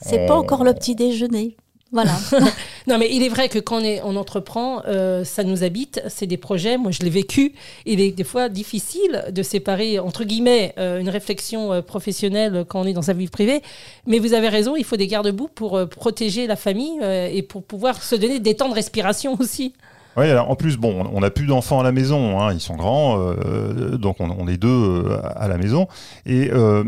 C'est 0.00 0.20
on- 0.20 0.26
pas 0.26 0.36
encore 0.36 0.64
le 0.64 0.74
petit 0.74 0.94
déjeuner. 0.94 1.56
Voilà. 1.92 2.12
Non, 2.88 2.98
mais 2.98 3.08
il 3.12 3.22
est 3.22 3.28
vrai 3.28 3.48
que 3.48 3.60
quand 3.60 3.76
on, 3.76 3.84
est, 3.84 4.00
on 4.02 4.16
entreprend, 4.16 4.82
euh, 4.88 5.22
ça 5.22 5.44
nous 5.44 5.62
habite, 5.62 6.02
c'est 6.08 6.26
des 6.26 6.36
projets. 6.36 6.76
Moi, 6.76 6.90
je 6.90 6.98
l'ai 7.04 7.10
vécu. 7.10 7.54
Il 7.86 8.00
est 8.00 8.10
des 8.10 8.24
fois 8.24 8.48
difficile 8.48 9.26
de 9.30 9.42
séparer, 9.44 10.00
entre 10.00 10.24
guillemets, 10.24 10.74
euh, 10.78 10.98
une 10.98 11.08
réflexion 11.08 11.72
euh, 11.72 11.80
professionnelle 11.80 12.64
quand 12.68 12.80
on 12.80 12.86
est 12.86 12.92
dans 12.92 13.02
sa 13.02 13.12
vie 13.12 13.28
privée. 13.28 13.62
Mais 14.08 14.18
vous 14.18 14.34
avez 14.34 14.48
raison, 14.48 14.74
il 14.74 14.82
faut 14.82 14.96
des 14.96 15.06
garde-boue 15.06 15.46
pour 15.54 15.76
euh, 15.76 15.86
protéger 15.86 16.48
la 16.48 16.56
famille 16.56 16.98
euh, 17.02 17.28
et 17.32 17.42
pour 17.42 17.62
pouvoir 17.62 18.02
se 18.02 18.16
donner 18.16 18.40
des 18.40 18.56
temps 18.56 18.68
de 18.68 18.74
respiration 18.74 19.36
aussi. 19.38 19.72
Oui, 20.16 20.28
alors 20.28 20.50
en 20.50 20.56
plus, 20.56 20.76
bon, 20.76 21.06
on 21.12 21.20
n'a 21.20 21.30
plus 21.30 21.46
d'enfants 21.46 21.80
à 21.80 21.82
la 21.82 21.92
maison, 21.92 22.38
hein, 22.40 22.52
ils 22.52 22.60
sont 22.60 22.76
grands, 22.76 23.18
euh, 23.18 23.96
donc 23.96 24.16
on, 24.20 24.46
est 24.46 24.58
deux 24.58 24.68
euh, 24.68 25.18
à 25.36 25.48
la 25.48 25.56
maison. 25.56 25.88
Et 26.26 26.50
euh, 26.52 26.84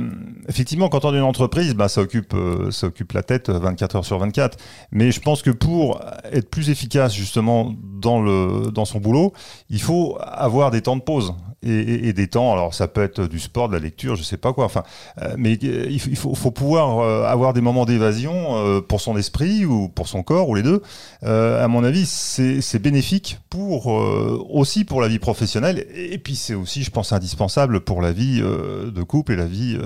effectivement, 0.49 0.89
quand 0.89 1.05
on 1.07 1.15
est 1.15 1.19
une 1.19 1.23
entreprise, 1.23 1.75
bah, 1.75 1.89
ça, 1.89 2.03
occupe, 2.03 2.35
euh, 2.35 2.71
ça 2.71 2.89
occupe 2.89 3.13
la 3.13 3.23
tête 3.23 3.49
24 3.49 3.97
heures 3.97 4.05
sur 4.05 4.19
24. 4.19 4.59
Mais 4.93 5.11
je 5.11 5.21
pense 5.21 5.43
que 5.43 5.51
pour 5.51 6.01
être 6.33 6.51
plus 6.51 6.69
efficace 6.69 7.15
justement 7.15 7.75
dans, 7.95 8.21
le, 8.21 8.71
dans 8.73 8.85
son 8.85 8.99
boulot, 9.01 9.33
il 9.71 9.81
faut 9.81 10.19
avoir 10.21 10.71
des 10.71 10.83
temps 10.83 10.97
de 10.97 11.03
pause. 11.03 11.35
Et, 11.67 12.13
des 12.13 12.29
temps, 12.29 12.53
alors 12.53 12.75
ça 12.75 12.89
peut 12.89 13.03
être 13.03 13.27
du 13.27 13.41
sport, 13.41 13.69
de 13.69 13.73
la 13.73 13.79
lecture, 13.79 14.17
je 14.17 14.23
sais 14.23 14.37
pas 14.37 14.53
quoi, 14.53 14.67
enfin, 14.67 14.83
euh, 15.23 15.35
mais 15.39 15.55
il 15.55 15.99
faut, 16.17 16.51
pouvoir 16.51 16.99
euh, 16.99 17.25
avoir 17.25 17.55
des 17.55 17.63
moments 17.63 17.87
d'évasion 17.87 18.57
euh, 18.57 18.81
pour 18.83 19.01
son 19.01 19.17
esprit 19.17 19.65
ou 19.65 19.89
pour 19.89 20.07
son 20.07 20.23
corps, 20.23 20.51
ou 20.51 20.55
les 20.55 20.63
deux. 20.63 20.83
À 21.23 21.67
mon 21.69 21.83
avis, 21.83 22.05
c'est 22.05 22.79
bénéfique 22.79 23.39
pour 23.49 23.87
aussi 23.87 24.85
pour 24.85 25.01
la 25.01 25.09
vie 25.09 25.19
professionnelle 25.19 25.87
et 25.95 26.19
puis 26.19 26.37
c'est 26.37 26.55
aussi, 26.55 26.83
je 26.83 26.91
pense, 26.91 27.13
indispensable 27.13 27.81
pour 27.81 28.03
la 28.03 28.13
vie 28.13 28.41
de 28.41 29.03
couple 29.03 29.33
et 29.33 29.37
la 29.37 29.47
vie 29.47 29.79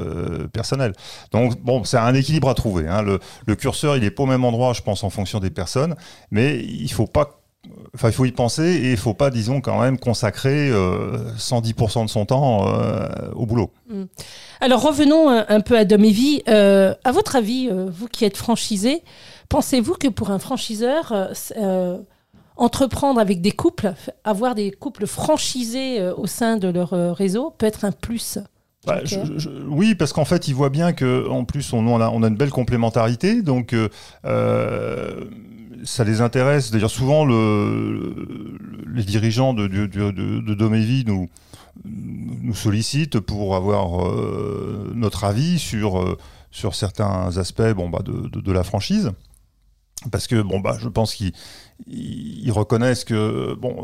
personnelle. 0.53 0.95
Donc 1.31 1.61
bon, 1.62 1.85
c'est 1.85 1.99
un 1.99 2.15
équilibre 2.15 2.49
à 2.49 2.55
trouver. 2.55 2.88
hein. 2.88 3.03
Le, 3.03 3.21
le 3.47 3.55
curseur, 3.55 3.97
il 3.97 4.05
est 4.05 4.11
pas 4.11 4.25
au 4.25 4.27
même 4.27 4.45
endroit, 4.45 4.73
je 4.73 4.83
pense, 4.83 5.05
en 5.05 5.11
fonction 5.11 5.38
des 5.38 5.50
personnes, 5.50 5.95
mais 6.31 6.59
il 6.59 6.91
faut 6.91 7.07
pas 7.07 7.38
Enfin, 7.95 8.09
il 8.09 8.13
faut 8.15 8.25
y 8.25 8.33
penser 8.33 8.63
et 8.65 8.91
il 8.93 8.97
faut 8.97 9.15
pas, 9.15 9.31
disons, 9.31 9.61
quand 9.61 9.81
même 9.81 9.99
consacrer 9.99 10.71
euh, 10.71 11.19
110% 11.37 12.05
de 12.05 12.11
son 12.11 12.27
temps 12.27 12.67
euh, 12.69 13.09
au 13.35 13.47
boulot. 13.47 13.71
Alors 14.61 14.83
revenons 14.83 15.29
un, 15.31 15.45
un 15.49 15.61
peu 15.61 15.77
à 15.77 15.85
Dom 15.85 16.05
et 16.05 16.11
Vie. 16.11 16.43
Euh, 16.49 16.95
à 17.05 17.13
votre 17.13 17.37
avis, 17.37 17.69
euh, 17.71 17.89
vous 17.91 18.07
qui 18.09 18.25
êtes 18.25 18.37
franchisé, 18.37 19.03
pensez-vous 19.49 19.95
que 19.95 20.09
pour 20.09 20.31
un 20.31 20.39
franchiseur, 20.39 21.13
euh, 21.57 21.99
entreprendre 22.57 23.21
avec 23.21 23.41
des 23.41 23.53
couples, 23.53 23.93
avoir 24.25 24.55
des 24.55 24.71
couples 24.71 25.07
franchisés 25.07 26.03
au 26.17 26.27
sein 26.27 26.57
de 26.57 26.69
leur 26.69 26.91
réseau 27.17 27.55
peut 27.57 27.67
être 27.67 27.85
un 27.85 27.93
plus 27.93 28.39
Bah, 28.87 28.99
Ok. 29.03 29.07
je- 29.07 29.39
je- 29.39 29.51
oui, 29.69 29.95
parce 29.95 30.13
qu'en 30.13 30.25
fait, 30.25 30.49
il 30.49 30.55
voit 30.55 30.71
bien 30.71 30.93
que 30.93 31.29
en 31.29 31.45
plus, 31.45 31.73
on, 31.73 31.87
on 31.87 32.01
a, 32.01 32.09
on 32.11 32.23
a 32.23 32.29
une 32.29 32.37
belle 32.37 32.51
complémentarité, 32.51 33.43
donc 33.43 33.75
euh, 33.75 35.25
ça 35.85 36.04
les 36.04 36.20
intéresse. 36.20 36.70
D'ailleurs, 36.70 36.90
souvent, 36.90 37.25
le, 37.25 37.92
le- 37.92 38.58
les 38.92 39.04
dirigeants 39.04 39.54
de, 39.54 39.66
de, 39.66 39.87
de, 39.87 40.11
de, 40.11 40.54
Domévie 40.54 41.04
nous, 41.06 41.28
nous 41.85 42.54
sollicitent 42.54 43.20
pour 43.20 43.54
avoir 43.56 44.06
euh, 44.08 44.92
notre 44.94 45.25
avis 45.25 45.58
sur, 45.58 46.00
euh, 46.00 46.18
sur 46.50 46.75
certains 46.75 47.37
aspects 47.38 47.73
bon, 47.76 47.88
bah, 47.88 48.02
de 48.04 48.52
la 48.52 48.64
franchise. 48.64 49.12
Parce 50.12 50.28
que 50.28 50.40
bon 50.43 50.61
bah 50.61 50.76
je 50.81 50.88
pense 50.88 51.12
qu'ils 51.14 51.33
ils 51.88 52.52
reconnaissent 52.52 53.05
que 53.05 53.55
bon 53.55 53.75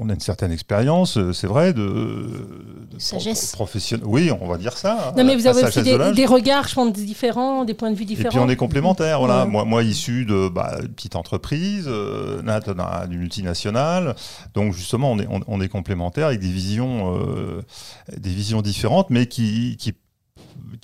on 0.00 0.08
a 0.08 0.14
une 0.14 0.20
certaine 0.20 0.52
expérience 0.52 1.18
c'est 1.32 1.46
vrai 1.48 1.72
de, 1.72 1.82
de 2.92 2.98
Sagesse. 2.98 3.48
pro- 3.48 3.64
professionnel 3.64 4.06
oui 4.08 4.30
on 4.40 4.46
va 4.46 4.56
dire 4.56 4.76
ça 4.76 5.12
Non, 5.16 5.24
mais 5.24 5.34
vous 5.34 5.46
avez 5.48 5.62
aussi 5.64 5.72
sagesse 5.72 5.98
de 5.98 6.04
des, 6.10 6.12
des 6.14 6.26
regards, 6.26 6.68
je 6.68 6.74
pense, 6.74 6.92
différents, 6.92 7.64
des 7.64 7.74
points 7.74 7.90
de 7.90 7.96
vue 7.96 8.02
et 8.04 8.06
différents. 8.06 8.30
puis 8.30 8.38
on 8.38 8.48
est 8.48 8.56
complémentaires 8.56 9.18
voilà 9.18 9.44
Ouais. 9.44 9.50
moi 9.50 9.64
moi 9.64 9.82
issu 9.82 10.24
de 10.26 10.48
bah, 10.48 10.78
une 10.80 10.88
petite 10.88 11.16
entreprise 11.16 11.86
euh, 11.88 12.40
Nat 12.42 12.60
d'un- 12.60 13.06
d'une 13.08 13.18
multinationale 13.20 14.14
donc 14.54 14.74
justement 14.74 15.10
on 15.10 15.18
est 15.18 15.26
on, 15.28 15.40
on 15.48 15.60
est 15.60 15.68
complémentaires 15.68 16.28
avec 16.28 16.40
des 16.40 16.50
visions 16.52 17.16
euh, 17.18 17.62
des 18.16 18.30
visions 18.30 18.62
différentes 18.62 19.10
mais 19.10 19.26
qui 19.26 19.76
qui 19.78 19.92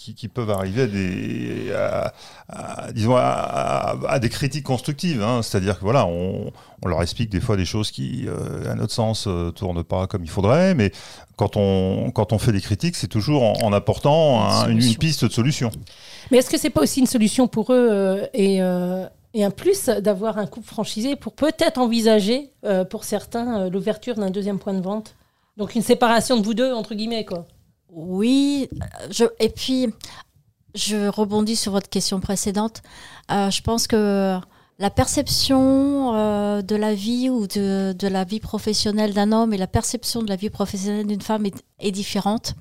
qui, 0.01 0.15
qui 0.15 0.29
peuvent 0.29 0.51
arriver 0.51 0.83
à 0.83 0.87
des, 0.87 1.73
à, 1.75 2.13
à- 2.49 2.93
disons 2.93 3.17
à, 3.17 4.19
des 4.21 4.29
critiques 4.31 4.65
constructives. 4.65 5.23
hein. 5.23 5.43
C'est-à-dire 5.43 5.79
que 5.79 5.85
voilà, 5.85 6.07
on, 6.07 6.51
on 6.83 6.89
leur 6.89 7.03
explique 7.03 7.31
des 7.31 7.41
fois 7.41 7.57
des 7.57 7.65
choses 7.67 7.91
qui, 7.91 8.25
euh, 8.27 8.71
à 8.71 8.75
notre 8.75 8.93
sens, 8.93 9.27
euh, 9.27 9.51
tournent 9.51 9.85
pas 9.85 10.07
comme 10.07 10.25
il 10.25 10.31
faudrait, 10.31 10.75
mais 10.75 10.91
quand 11.37 11.57
on, 11.57 12.11
quand 12.13 12.33
on 12.33 12.39
fait 12.39 12.53
des 12.53 12.61
critiques, 12.63 12.97
c'est 12.97 13.09
toujours 13.09 13.43
en, 13.43 13.53
en 13.63 13.73
apportant 13.73 14.43
un- 14.43 14.65
une, 14.69 14.77
une 14.77 14.81
solution. 14.81 14.99
piste 14.99 15.25
de 15.27 15.33
solution. 15.33 15.71
Mais 16.31 16.39
est-ce 16.39 16.49
que 16.51 16.59
c'est 16.59 16.71
pas 16.71 16.81
aussi 16.83 17.01
une 17.01 17.07
solution 17.07 17.47
pour 17.47 17.73
eux 17.73 17.89
euh, 17.91 18.27
et, 18.33 18.63
euh, 18.63 19.05
et 19.35 19.45
un 19.45 19.51
plus 19.51 19.87
d'avoir 19.87 20.39
un 20.39 20.47
couple 20.47 20.67
franchisé 20.67 21.15
pour 21.17 21.35
peut-être 21.35 21.79
envisager, 21.79 22.51
euh, 22.65 22.85
pour 22.85 23.05
certains, 23.05 23.61
euh, 23.67 23.71
l'ouverture 23.71 24.15
d'un 24.17 24.31
deuxième 24.31 24.59
point 24.59 24.75
de 24.75 24.83
vente? 24.83 25.15
Donc 25.57 25.75
une 25.75 25.83
séparation 25.83 26.39
de 26.39 26.43
vous 26.43 26.55
deux, 26.55 26.73
entre 26.73 26.95
guillemets, 26.95 27.25
quoi. 27.27 27.47
Oui, 27.93 28.69
je, 29.11 29.25
et 29.39 29.49
puis 29.49 29.89
je 30.75 31.09
rebondis 31.09 31.57
sur 31.57 31.73
votre 31.73 31.89
question 31.89 32.21
précédente. 32.21 32.83
Euh, 33.31 33.51
je 33.51 33.63
pense 33.63 33.87
que 33.87 34.39
la 34.79 34.91
perception 34.91 36.15
euh, 36.15 36.63
de 36.63 36.77
la 36.77 36.95
vie 36.95 37.29
ou 37.29 37.47
de, 37.47 37.95
la 38.09 38.25
vie 38.25 38.41
professionnelle 38.41 39.13
d'un 39.13 39.33
homme 39.33 39.53
et 39.53 39.59
la 39.59 39.67
perception 39.67 40.23
de 40.23 40.29
la 40.29 40.37
vie 40.37 40.51
professionnelle 40.51 41.07
d'une 41.07 41.21
femme 41.21 41.47
est, 41.79 41.91
différente. 41.91 42.55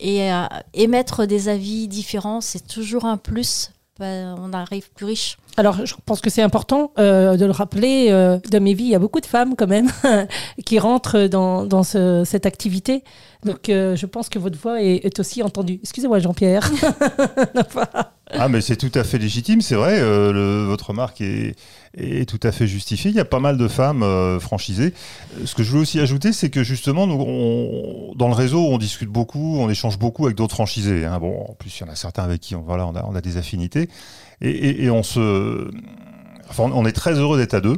Et 0.00 0.32
euh, 0.32 0.46
émettre 0.74 1.26
des 1.26 1.48
avis 1.48 1.88
différents, 1.88 2.40
c'est 2.40 2.66
toujours 2.66 3.04
un 3.04 3.16
plus. 3.16 3.70
On 4.00 4.52
arrive 4.52 4.90
plus 4.94 5.06
riche. 5.06 5.38
Alors, 5.56 5.84
je 5.84 5.94
pense 6.06 6.20
que 6.20 6.30
c'est 6.30 6.42
important 6.42 6.92
euh, 6.98 7.36
de 7.36 7.44
le 7.44 7.50
rappeler. 7.50 8.06
Euh, 8.10 8.38
dans 8.50 8.62
mes 8.62 8.74
vies, 8.74 8.84
il 8.84 8.90
y 8.90 8.94
a 8.94 8.98
beaucoup 9.00 9.20
de 9.20 9.26
femmes 9.26 9.54
quand 9.56 9.66
même 9.66 9.90
qui 10.64 10.78
rentrent 10.78 11.26
dans, 11.26 11.64
dans 11.64 11.82
ce- 11.82 12.22
cette 12.24 12.46
activité. 12.46 13.02
Donc, 13.44 13.68
euh, 13.68 13.96
je 13.96 14.06
pense 14.06 14.28
que 14.28 14.38
votre 14.38 14.56
voix 14.58 14.80
est, 14.82 15.04
est 15.04 15.18
aussi 15.18 15.42
entendue. 15.42 15.80
Excusez-moi, 15.82 16.20
Jean-Pierre. 16.20 16.70
Ah, 18.30 18.48
mais 18.50 18.60
c'est 18.60 18.76
tout 18.76 18.90
à 18.94 19.04
fait 19.04 19.16
légitime, 19.16 19.62
c'est 19.62 19.74
vrai. 19.74 19.98
euh, 20.00 20.32
le- 20.32 20.66
votre 20.66 20.90
remarque 20.90 21.22
est, 21.22 21.54
est 21.96 22.28
tout 22.28 22.40
à 22.42 22.52
fait 22.52 22.66
justifiée. 22.66 23.10
Il 23.10 23.16
y 23.16 23.20
a 23.20 23.24
pas 23.24 23.40
mal 23.40 23.56
de 23.56 23.68
femmes 23.68 24.02
euh, 24.02 24.38
franchisées. 24.40 24.92
Euh, 25.40 25.46
Ce 25.46 25.54
que 25.54 25.62
je 25.62 25.72
veux 25.72 25.80
aussi 25.80 25.98
ajouter, 26.00 26.32
c'est 26.32 26.50
que 26.50 26.62
justement, 26.62 27.06
nous, 27.06 27.14
on- 27.18 28.14
dans 28.14 28.28
le 28.28 28.34
réseau, 28.34 28.66
on 28.66 28.78
discute 28.78 29.08
beaucoup, 29.08 29.58
on 29.58 29.68
échange 29.70 29.98
beaucoup 29.98 30.26
avec 30.26 30.36
d'autres 30.36 30.54
franchisés. 30.54 31.04
hein. 31.04 31.18
Bon, 31.18 31.46
en 31.48 31.54
plus, 31.54 31.78
il 31.78 31.84
y 31.84 31.88
en 31.88 31.92
a 31.92 31.96
certains 31.96 32.22
avec 32.24 32.40
qui 32.40 32.54
on, 32.54 32.62
voilà, 32.62 32.86
on, 32.86 32.94
a, 32.94 33.04
on 33.06 33.14
a 33.14 33.20
des 33.20 33.36
affinités. 33.36 33.88
Et, 34.40 34.50
et- 34.50 34.84
et 34.84 34.90
on 34.90 35.02
se. 35.02 35.70
Enfin, 36.50 36.70
on 36.72 36.86
est 36.86 36.92
très 36.92 37.12
heureux 37.14 37.36
d'être 37.38 37.54
à 37.54 37.60
deux. 37.60 37.76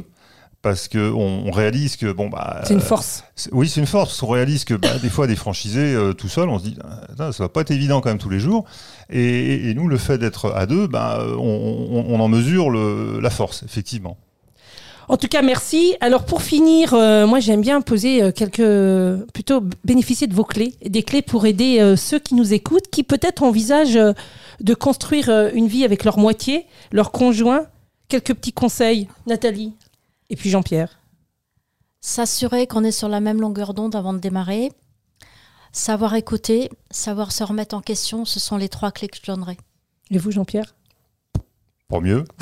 Parce 0.61 0.87
qu'on 0.87 1.09
on 1.47 1.49
réalise 1.49 1.95
que 1.95 2.11
bon 2.11 2.29
bah 2.29 2.61
c'est 2.65 2.73
une 2.75 2.79
euh, 2.79 2.83
force. 2.83 3.23
Oui, 3.51 3.67
c'est 3.67 3.79
une 3.79 3.87
force. 3.87 4.19
qu'on 4.19 4.27
réalise 4.27 4.63
que 4.63 4.75
bah, 4.75 4.89
des 5.01 5.09
fois, 5.09 5.25
des 5.25 5.35
franchisés 5.35 5.95
euh, 5.95 6.13
tout 6.13 6.27
seuls, 6.27 6.49
on 6.49 6.59
se 6.59 6.65
dit, 6.65 6.77
Attends, 7.11 7.31
ça 7.31 7.43
va 7.43 7.49
pas 7.49 7.61
être 7.61 7.71
évident 7.71 7.99
quand 7.99 8.09
même 8.09 8.19
tous 8.19 8.29
les 8.29 8.39
jours. 8.39 8.65
Et, 9.09 9.19
et- 9.19 9.69
et 9.69 9.73
nous, 9.73 9.87
le 9.87 9.97
fait 9.97 10.19
d'être 10.19 10.51
à 10.55 10.67
deux, 10.67 10.85
bah, 10.85 11.25
on, 11.39 11.87
on- 11.91 12.05
on 12.13 12.19
en 12.19 12.27
mesure 12.27 12.69
le- 12.69 13.19
la 13.19 13.31
force, 13.31 13.63
effectivement. 13.63 14.17
En 15.07 15.17
tout 15.17 15.27
cas, 15.27 15.41
merci. 15.41 15.95
Alors 15.99 16.25
pour 16.25 16.43
finir, 16.43 16.93
euh, 16.93 17.25
moi 17.25 17.39
j'aime 17.39 17.61
bien 17.61 17.81
poser 17.81 18.21
euh, 18.21 18.31
quelques, 18.31 19.25
plutôt 19.33 19.61
bénéficier 19.83 20.27
de 20.27 20.35
vos 20.35 20.45
clés, 20.45 20.75
des 20.85 21.01
clés 21.01 21.23
pour 21.23 21.47
aider 21.47 21.95
ceux 21.97 22.19
qui 22.19 22.35
nous 22.35 22.53
écoutent, 22.53 22.87
qui 22.91 23.03
peut-être 23.03 23.41
envisagent 23.41 23.99
de 24.59 24.73
construire 24.75 25.49
une 25.55 25.67
vie 25.67 25.83
avec 25.85 26.03
leur 26.05 26.19
moitié, 26.19 26.65
leur 26.91 27.11
conjoint. 27.11 27.63
Quelques 28.09 28.33
petits 28.35 28.53
conseils, 28.53 29.07
Nathalie, 29.25 29.73
et 30.31 30.35
puis 30.35 30.49
Jean-Pierre. 30.49 30.97
S'assurer 31.99 32.65
qu'on 32.65 32.83
est 32.83 32.91
sur 32.91 33.07
la 33.09 33.19
même 33.19 33.39
longueur 33.39 33.73
d'onde 33.75 33.95
avant 33.95 34.13
de 34.13 34.17
démarrer. 34.19 34.71
Savoir 35.71 36.15
écouter, 36.15 36.69
savoir 36.89 37.31
se 37.31 37.43
remettre 37.43 37.75
en 37.75 37.81
question, 37.81 38.25
ce 38.25 38.39
sont 38.39 38.57
les 38.57 38.69
trois 38.69 38.91
clés 38.91 39.07
que 39.07 39.17
je 39.21 39.31
donnerai. 39.31 39.57
Et 40.09 40.17
vous, 40.17 40.31
Jean-Pierre? 40.31 40.73
Pour 41.87 42.01
mieux. 42.01 42.23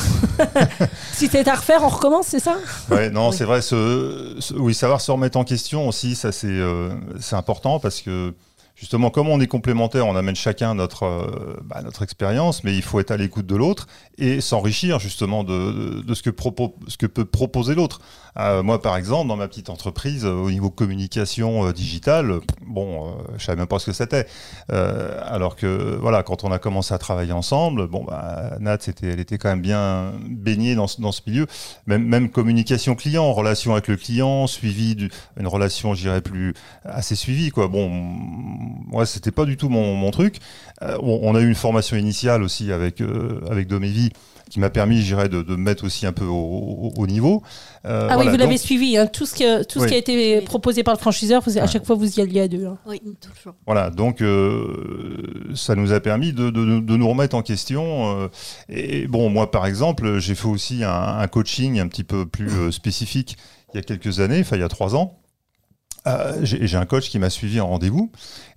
Si 1.11 1.27
c'était 1.27 1.49
à 1.49 1.55
refaire, 1.55 1.83
on 1.83 1.89
recommence, 1.89 2.27
c'est 2.27 2.39
ça? 2.39 2.55
Ouais, 2.89 3.09
non, 3.09 3.29
Oui. 3.29 3.35
c'est 3.35 3.43
vrai. 3.43 3.61
Ce, 3.61 4.37
ce- 4.39 4.53
oui, 4.53 4.73
savoir 4.73 5.01
se 5.01 5.11
remettre 5.11 5.37
en 5.37 5.43
question 5.43 5.85
aussi, 5.89 6.15
ça 6.15 6.31
c'est 6.31 6.47
euh, 6.47 6.95
c'est 7.19 7.35
important 7.35 7.77
parce 7.79 7.99
que 8.01 8.33
justement, 8.79 9.09
comme 9.09 9.27
on 9.27 9.41
est 9.41 9.47
complémentaires, 9.47 10.07
on 10.07 10.15
amène 10.15 10.35
chacun 10.35 10.73
notre, 10.73 11.03
euh, 11.03 11.57
bah, 11.63 11.81
notre 11.83 12.01
expérience, 12.01 12.63
mais 12.63 12.73
il 12.73 12.81
faut 12.81 12.99
être 12.99 13.11
à 13.11 13.17
l'écoute 13.17 13.45
de 13.45 13.55
l'autre 13.55 13.87
et 14.17 14.39
s'enrichir 14.39 14.99
justement 14.99 15.43
de, 15.43 16.01
de, 16.01 16.13
ce, 16.13 16.23
que 16.23 16.29
propos, 16.29 16.75
ce 16.87 16.97
que 16.97 17.05
peut 17.05 17.25
proposer 17.25 17.75
l'autre. 17.75 17.99
Euh, 18.37 18.63
moi, 18.63 18.81
par 18.81 18.95
exemple, 18.95 19.27
dans 19.27 19.35
ma 19.35 19.47
petite 19.49 19.69
entreprise, 19.69 20.23
euh, 20.23 20.31
au 20.31 20.49
niveau 20.49 20.69
communication 20.69 21.71
digitale, 21.71 22.39
bon, 22.65 23.17
je 23.37 23.43
savais 23.43 23.57
même 23.57 23.67
pas 23.67 23.79
ce 23.79 23.87
que 23.87 23.91
c'était. 23.91 24.27
Alors 24.69 25.55
que, 25.55 25.97
voilà, 25.99 26.23
quand 26.23 26.43
on 26.43 26.51
a 26.51 26.59
commencé 26.59 26.93
à 26.93 26.97
travailler 26.97 27.33
ensemble, 27.33 27.87
bon, 27.87 28.05
bah, 28.05 28.55
Nat, 28.59 28.77
c'était, 28.79 29.07
elle 29.07 29.19
était 29.19 29.37
quand 29.37 29.49
même 29.49 29.61
bien 29.61 30.13
baignée 30.29 30.75
dans, 30.75 30.85
dans 30.99 31.11
ce 31.11 31.21
milieu. 31.27 31.47
Même, 31.85 32.05
même 32.05 32.29
communication 32.29 32.95
client, 32.95 33.33
relation 33.33 33.73
avec 33.73 33.87
le 33.87 33.97
client, 33.97 34.47
suivi 34.47 34.95
d'une 34.95 35.09
une 35.37 35.47
relation, 35.47 35.93
je 35.93 36.01
dirais, 36.01 36.21
plus 36.21 36.53
assez 36.83 37.15
suivie, 37.15 37.49
quoi. 37.49 37.67
Bon, 37.67 37.89
moi, 38.87 39.05
c'était 39.05 39.31
pas 39.31 39.45
du 39.45 39.57
tout 39.57 39.69
mon, 39.69 39.95
mon 39.95 40.11
truc. 40.11 40.37
Euh, 40.81 40.97
on, 41.01 41.35
a 41.35 41.41
eu 41.41 41.47
une 41.47 41.55
formation 41.55 41.97
initiale 41.97 42.43
aussi 42.43 42.71
avec, 42.71 43.01
euh, 43.01 43.41
avec 43.49 43.67
Domévi 43.67 44.09
qui 44.49 44.59
m'a 44.59 44.71
permis, 44.71 45.01
je 45.01 45.05
dirais, 45.13 45.29
de, 45.29 45.43
de 45.43 45.51
me 45.55 45.61
mettre 45.61 45.83
aussi 45.83 46.07
un 46.07 46.11
peu 46.11 46.25
au, 46.25 46.33
au- 46.33 46.93
au 46.97 47.05
niveau. 47.05 47.43
Euh, 47.85 48.07
Ah 48.09 48.13
oui, 48.17 48.23
voilà, 48.23 48.31
vous 48.31 48.37
l'avez 48.37 48.55
donc- 48.55 48.59
suivi. 48.59 48.97
hein. 48.97 49.05
Tout, 49.05 49.27
ce 49.27 49.35
que, 49.35 49.63
tout 49.63 49.79
ce 49.79 49.85
qui 49.85 49.93
a 49.93 49.97
été 49.97 50.41
proposé 50.41 50.81
par 50.81 50.95
le 50.95 50.99
franchiseur, 50.99 51.43
vous, 51.45 51.55
à 51.59 51.61
Ouais. 51.61 51.67
chaque 51.67 51.85
fois, 51.85 51.95
vous 51.95 52.17
y 52.17 52.21
alliez 52.21 52.41
à 52.41 52.47
deux. 52.47 52.65
hein. 52.65 52.77
Oui, 52.87 52.99
toujours. 53.21 53.53
Voilà, 53.67 53.91
donc 53.91 54.21
euh, 54.21 55.51
ça 55.55 55.75
nous 55.75 55.91
a 55.91 55.99
permis 55.99 56.33
de, 56.33 56.49
de- 56.49 56.79
de 56.79 56.95
nous 56.97 57.07
remettre 57.07 57.35
en 57.35 57.41
question. 57.43 58.21
euh, 58.23 58.27
et 58.69 59.07
bon, 59.07 59.29
moi 59.29 59.51
par 59.51 59.65
exemple, 59.67 60.17
j'ai 60.19 60.33
fait 60.35 60.47
aussi 60.47 60.83
un, 60.83 60.89
un 61.19 61.27
coaching 61.27 61.79
un 61.79 61.87
petit 61.87 62.03
peu 62.03 62.25
plus 62.25 62.49
euh, 62.51 62.71
spécifique 62.71 63.37
il 63.73 63.77
y 63.77 63.79
a 63.79 63.83
quelques 63.83 64.19
années, 64.19 64.39
enfin 64.41 64.55
il 64.55 64.61
y 64.61 64.65
a 64.65 64.67
trois 64.69 64.95
ans. 64.95 65.15
Euh, 66.09 66.39
j'ai 66.41 66.77
un 66.77 66.85
coach 66.85 67.09
qui 67.09 67.19
m'a 67.19 67.29
suivi 67.29 67.59
en 67.59 67.67
rendez-vous 67.67 68.11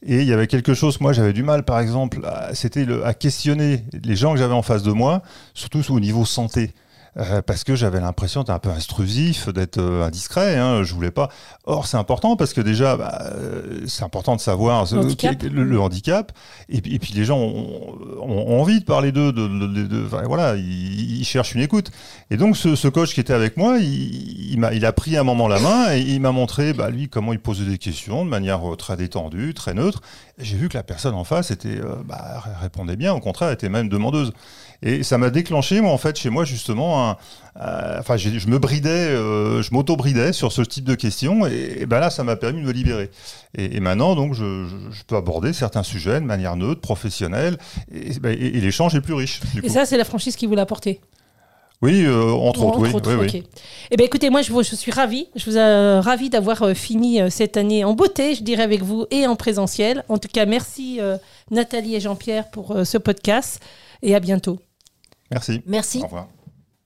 et 0.05 0.21
il 0.21 0.27
y 0.27 0.33
avait 0.33 0.47
quelque 0.47 0.75
chose 0.75 1.01
moi 1.01 1.13
j'avais 1.13 1.33
du 1.33 1.43
mal 1.43 1.65
par 1.65 1.81
exemple 1.81 2.21
c'était 2.55 2.87
à 3.05 3.15
questionner 3.15 3.85
les 4.05 4.17
gens 4.17 4.33
que 4.33 4.39
j'avais 4.39 4.55
en 4.55 4.63
face 4.63 4.83
de 4.83 4.93
moi 4.93 5.23
surtout 5.53 5.83
au 5.93 6.01
niveau 6.01 6.25
santé 6.25 6.73
Euh, 7.19 7.43
parce 7.43 7.63
que 7.63 7.77
j'avais 7.77 8.01
l'impression 8.01 8.41
d'être 8.41 8.49
un 8.51 8.59
peu 8.59 8.71
intrusif, 8.71 9.51
d'être 9.51 9.77
euh, 9.77 10.03
indiscret. 10.07 10.57
Hein, 10.57 10.83
je 10.83 10.95
voulais 10.95 11.11
pas. 11.11 11.29
Or, 11.65 11.87
c'est 11.87 11.99
important 11.99 12.37
parce 12.37 12.55
que 12.55 12.63
déjà, 12.63 12.97
bah, 12.97 13.21
euh, 13.35 13.83
c'est 13.87 14.03
important 14.03 14.35
de 14.35 14.41
savoir 14.41 14.89
ce- 14.89 14.97
Handicap. 14.97 15.37
quel- 15.39 15.53
le, 15.53 15.63
le 15.65 15.79
handicap. 15.79 16.33
Et, 16.71 16.81
puis- 16.81 16.95
et 16.95 16.99
puis 16.99 17.13
les 17.13 17.27
gens 17.27 17.39
ont, 17.39 17.99
ont- 18.23 18.61
envie 18.61 18.81
de 18.81 18.85
parler 18.87 19.13
d'eux. 19.13 19.31
De, 19.31 19.47
de- 19.47 19.87
de- 19.87 19.99
voilà, 20.27 20.57
ils, 20.57 21.21
ils 21.21 21.25
cherchent 21.27 21.55
une 21.55 21.61
écoute. 21.61 21.91
Et 22.31 22.39
donc, 22.39 22.57
ce, 22.57 22.77
ce 22.77 22.89
coach 22.89 23.13
qui 23.13 23.21
était 23.21 23.35
avec 23.35 23.59
moi, 23.59 23.77
il, 23.79 24.51
il 24.53 24.59
m'a, 24.59 24.73
il 24.73 24.87
a 24.87 24.93
pris 24.95 25.19
un 25.19 25.23
moment 25.23 25.49
la 25.49 25.59
main 25.61 25.93
et 25.95 26.01
il 26.01 26.21
m'a 26.21 26.33
montré, 26.33 26.73
bah, 26.73 26.89
lui, 26.89 27.11
comment 27.11 27.35
il 27.35 27.41
posait 27.41 27.67
des 27.67 27.77
questions 27.77 28.25
de 28.25 28.31
manière 28.31 28.73
euh, 28.73 28.77
très 28.77 28.97
détendue, 28.97 29.53
très 29.53 29.75
neutre. 29.75 30.01
J'ai 30.39 30.57
vu 30.57 30.69
que 30.69 30.77
la 30.77 30.83
personne 30.83 31.15
en 31.15 31.25
face 31.25 31.51
était, 31.51 31.79
euh, 31.79 31.97
bah, 32.05 32.43
répondait 32.61 32.97
bien. 32.97 33.13
Au 33.13 33.21
contraire, 33.21 33.51
était 33.51 33.69
même 33.69 33.89
demandeuse. 33.89 34.33
Et 34.83 35.03
ça 35.03 35.17
m'a 35.19 35.31
déclenché, 35.31 35.81
moi, 35.81 35.93
en 35.93 35.99
fait, 35.99 36.17
chez 36.19 36.31
moi, 36.31 36.45
justement, 36.45 37.11
un- 37.11 37.17
euh, 37.61 38.01
enfin, 38.01 38.17
je 38.17 38.49
me 38.49 38.59
bridais, 38.59 38.89
euh, 38.89 39.63
je 39.63 39.73
m'auto-bridais 39.73 40.33
sur 40.33 40.51
ce 40.51 40.63
type 40.63 40.85
de 40.85 40.95
questions, 40.95 41.47
et, 41.47 41.77
et 41.81 41.87
ben 41.87 42.01
là, 42.01 42.11
ça 42.11 42.25
m'a 42.25 42.35
permis 42.37 42.63
de 42.63 42.67
me 42.67 42.73
libérer. 42.73 43.11
Et, 43.57 43.77
et 43.77 43.81
maintenant, 43.81 44.17
donc, 44.17 44.35
je, 44.35 44.67
je- 44.67 44.91
je 44.91 45.03
peux 45.05 45.17
aborder 45.17 45.53
certains 45.53 45.83
sujets 45.85 46.19
de 46.21 46.25
manière 46.27 46.57
neutre, 46.57 46.81
professionnelle, 46.81 47.59
et, 47.95 48.13
et- 48.25 48.57
et 48.57 48.61
l'échange 48.61 48.95
est 48.97 49.01
plus 49.03 49.15
riche. 49.15 49.41
du 49.53 49.59
Et 49.59 49.63
coup. 49.63 49.69
ça, 49.69 49.85
c'est 49.85 49.97
la 49.99 50.05
franchise 50.05 50.35
qui 50.37 50.47
vous 50.47 50.55
l'a 50.57 50.63
apporté. 50.63 51.01
Oui, 51.83 52.05
euh, 52.07 52.31
entre 52.33 52.65
autres, 52.65 52.79
oui. 52.79 52.91
oui, 52.95 53.15
oui. 53.21 53.27
ok. 53.41 53.45
Eh 53.91 53.97
bien, 53.97 54.07
écoutez, 54.07 54.31
moi, 54.31 54.43
je, 54.43 54.53
vous- 54.53 54.63
je 54.63 54.75
suis 54.75 54.91
ravie. 54.93 55.27
Je 55.35 55.51
vous 55.51 55.57
euh, 55.57 56.01
ravie 56.01 56.31
d'avoir 56.31 56.63
euh, 56.63 56.75
fini 56.75 57.21
euh, 57.21 57.29
cette 57.29 57.57
année 57.57 57.85
en 57.85 57.93
beauté, 57.95 58.35
je 58.35 58.43
dirais, 58.43 58.63
avec 58.63 58.83
vous 58.83 59.07
et 59.11 59.27
en 59.27 59.37
présentiel. 59.37 60.05
En 60.09 60.19
tout 60.19 60.29
cas, 60.33 60.47
merci 60.47 60.99
euh, 61.01 61.19
Nathalie 61.51 61.97
et 61.97 62.01
Jean-Pierre 62.01 62.51
pour 62.51 62.71
euh, 62.73 62.85
ce 62.85 62.97
podcast 62.99 63.61
et 64.03 64.15
à 64.15 64.21
bientôt. 64.21 64.59
Merci. 65.31 65.61
Merci. 65.67 65.99
Au 65.99 66.05
revoir. 66.05 66.29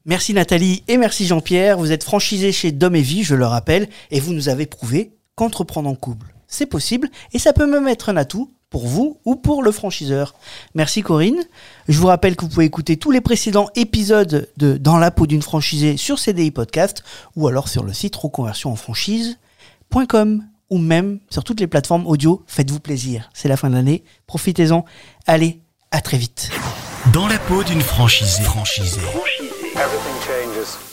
Merci 0.05 0.35
Nathalie 0.35 0.85
et 0.87 0.97
merci 0.99 1.27
Jean-Pierre. 1.27 1.79
Vous 1.79 1.91
êtes 1.91 2.05
franchisés 2.05 2.53
chez 2.53 2.71
Dom 2.73 2.95
et 2.95 3.01
Vie, 3.03 3.25
je 3.25 3.35
le 3.35 3.45
rappelle, 3.45 3.89
et 4.13 4.21
vous 4.21 4.33
nous 4.33 4.49
avez 4.49 4.67
prouvé 4.67 5.11
qu'entreprendre 5.35 5.89
en 5.91 5.97
couple, 5.97 6.33
c'est 6.47 6.67
possible 6.67 7.09
et 7.33 7.41
ça 7.41 7.53
peut 7.53 7.67
même 7.67 7.89
être 7.89 8.09
un 8.09 8.17
atout 8.17 8.53
pour 8.71 8.87
vous 8.87 9.19
ou 9.25 9.37
pour 9.37 9.63
le 9.63 9.73
franchiseur. 9.73 10.35
Merci 10.75 11.03
Corinne. 11.03 11.43
Je 11.89 11.99
vous 11.99 12.09
rappelle 12.09 12.37
que 12.37 12.45
vous 12.45 12.51
pouvez 12.51 12.67
écouter 12.67 12.97
tous 12.97 13.11
les 13.11 13.21
précédents 13.21 13.69
épisodes 13.75 14.49
de 14.57 14.77
Dans 14.77 14.99
la 14.99 15.11
peau 15.11 15.27
d'une 15.27 15.43
franchisée 15.43 15.97
sur 15.97 16.19
CDI 16.19 16.51
Podcast 16.51 17.03
ou 17.37 17.49
alors 17.49 17.69
sur 17.69 17.85
le 17.85 17.93
site 17.93 18.17
reconversionenfranchise.com 18.17 20.45
ou 20.71 20.79
même 20.79 21.21
sur 21.31 21.45
toutes 21.45 21.61
les 21.61 21.67
plateformes 21.67 22.07
audio. 22.07 22.43
Faites-vous 22.47 22.81
plaisir. 22.81 23.31
C'est 23.35 23.49
la 23.49 23.57
fin 23.57 23.71
de 23.71 23.75
l'année. 23.75 24.05
Profitez-en. 24.27 24.85
Allez, 25.27 25.61
à 25.91 26.01
très 26.01 26.19
vite. 26.19 26.51
Dans 27.13 27.29
la 27.29 27.39
peau 27.39 27.63
d'une 27.63 27.83
franchisée. 27.83 28.43
Franchisée. 28.43 29.01
Everything 29.77 30.19
changes. 30.27 30.86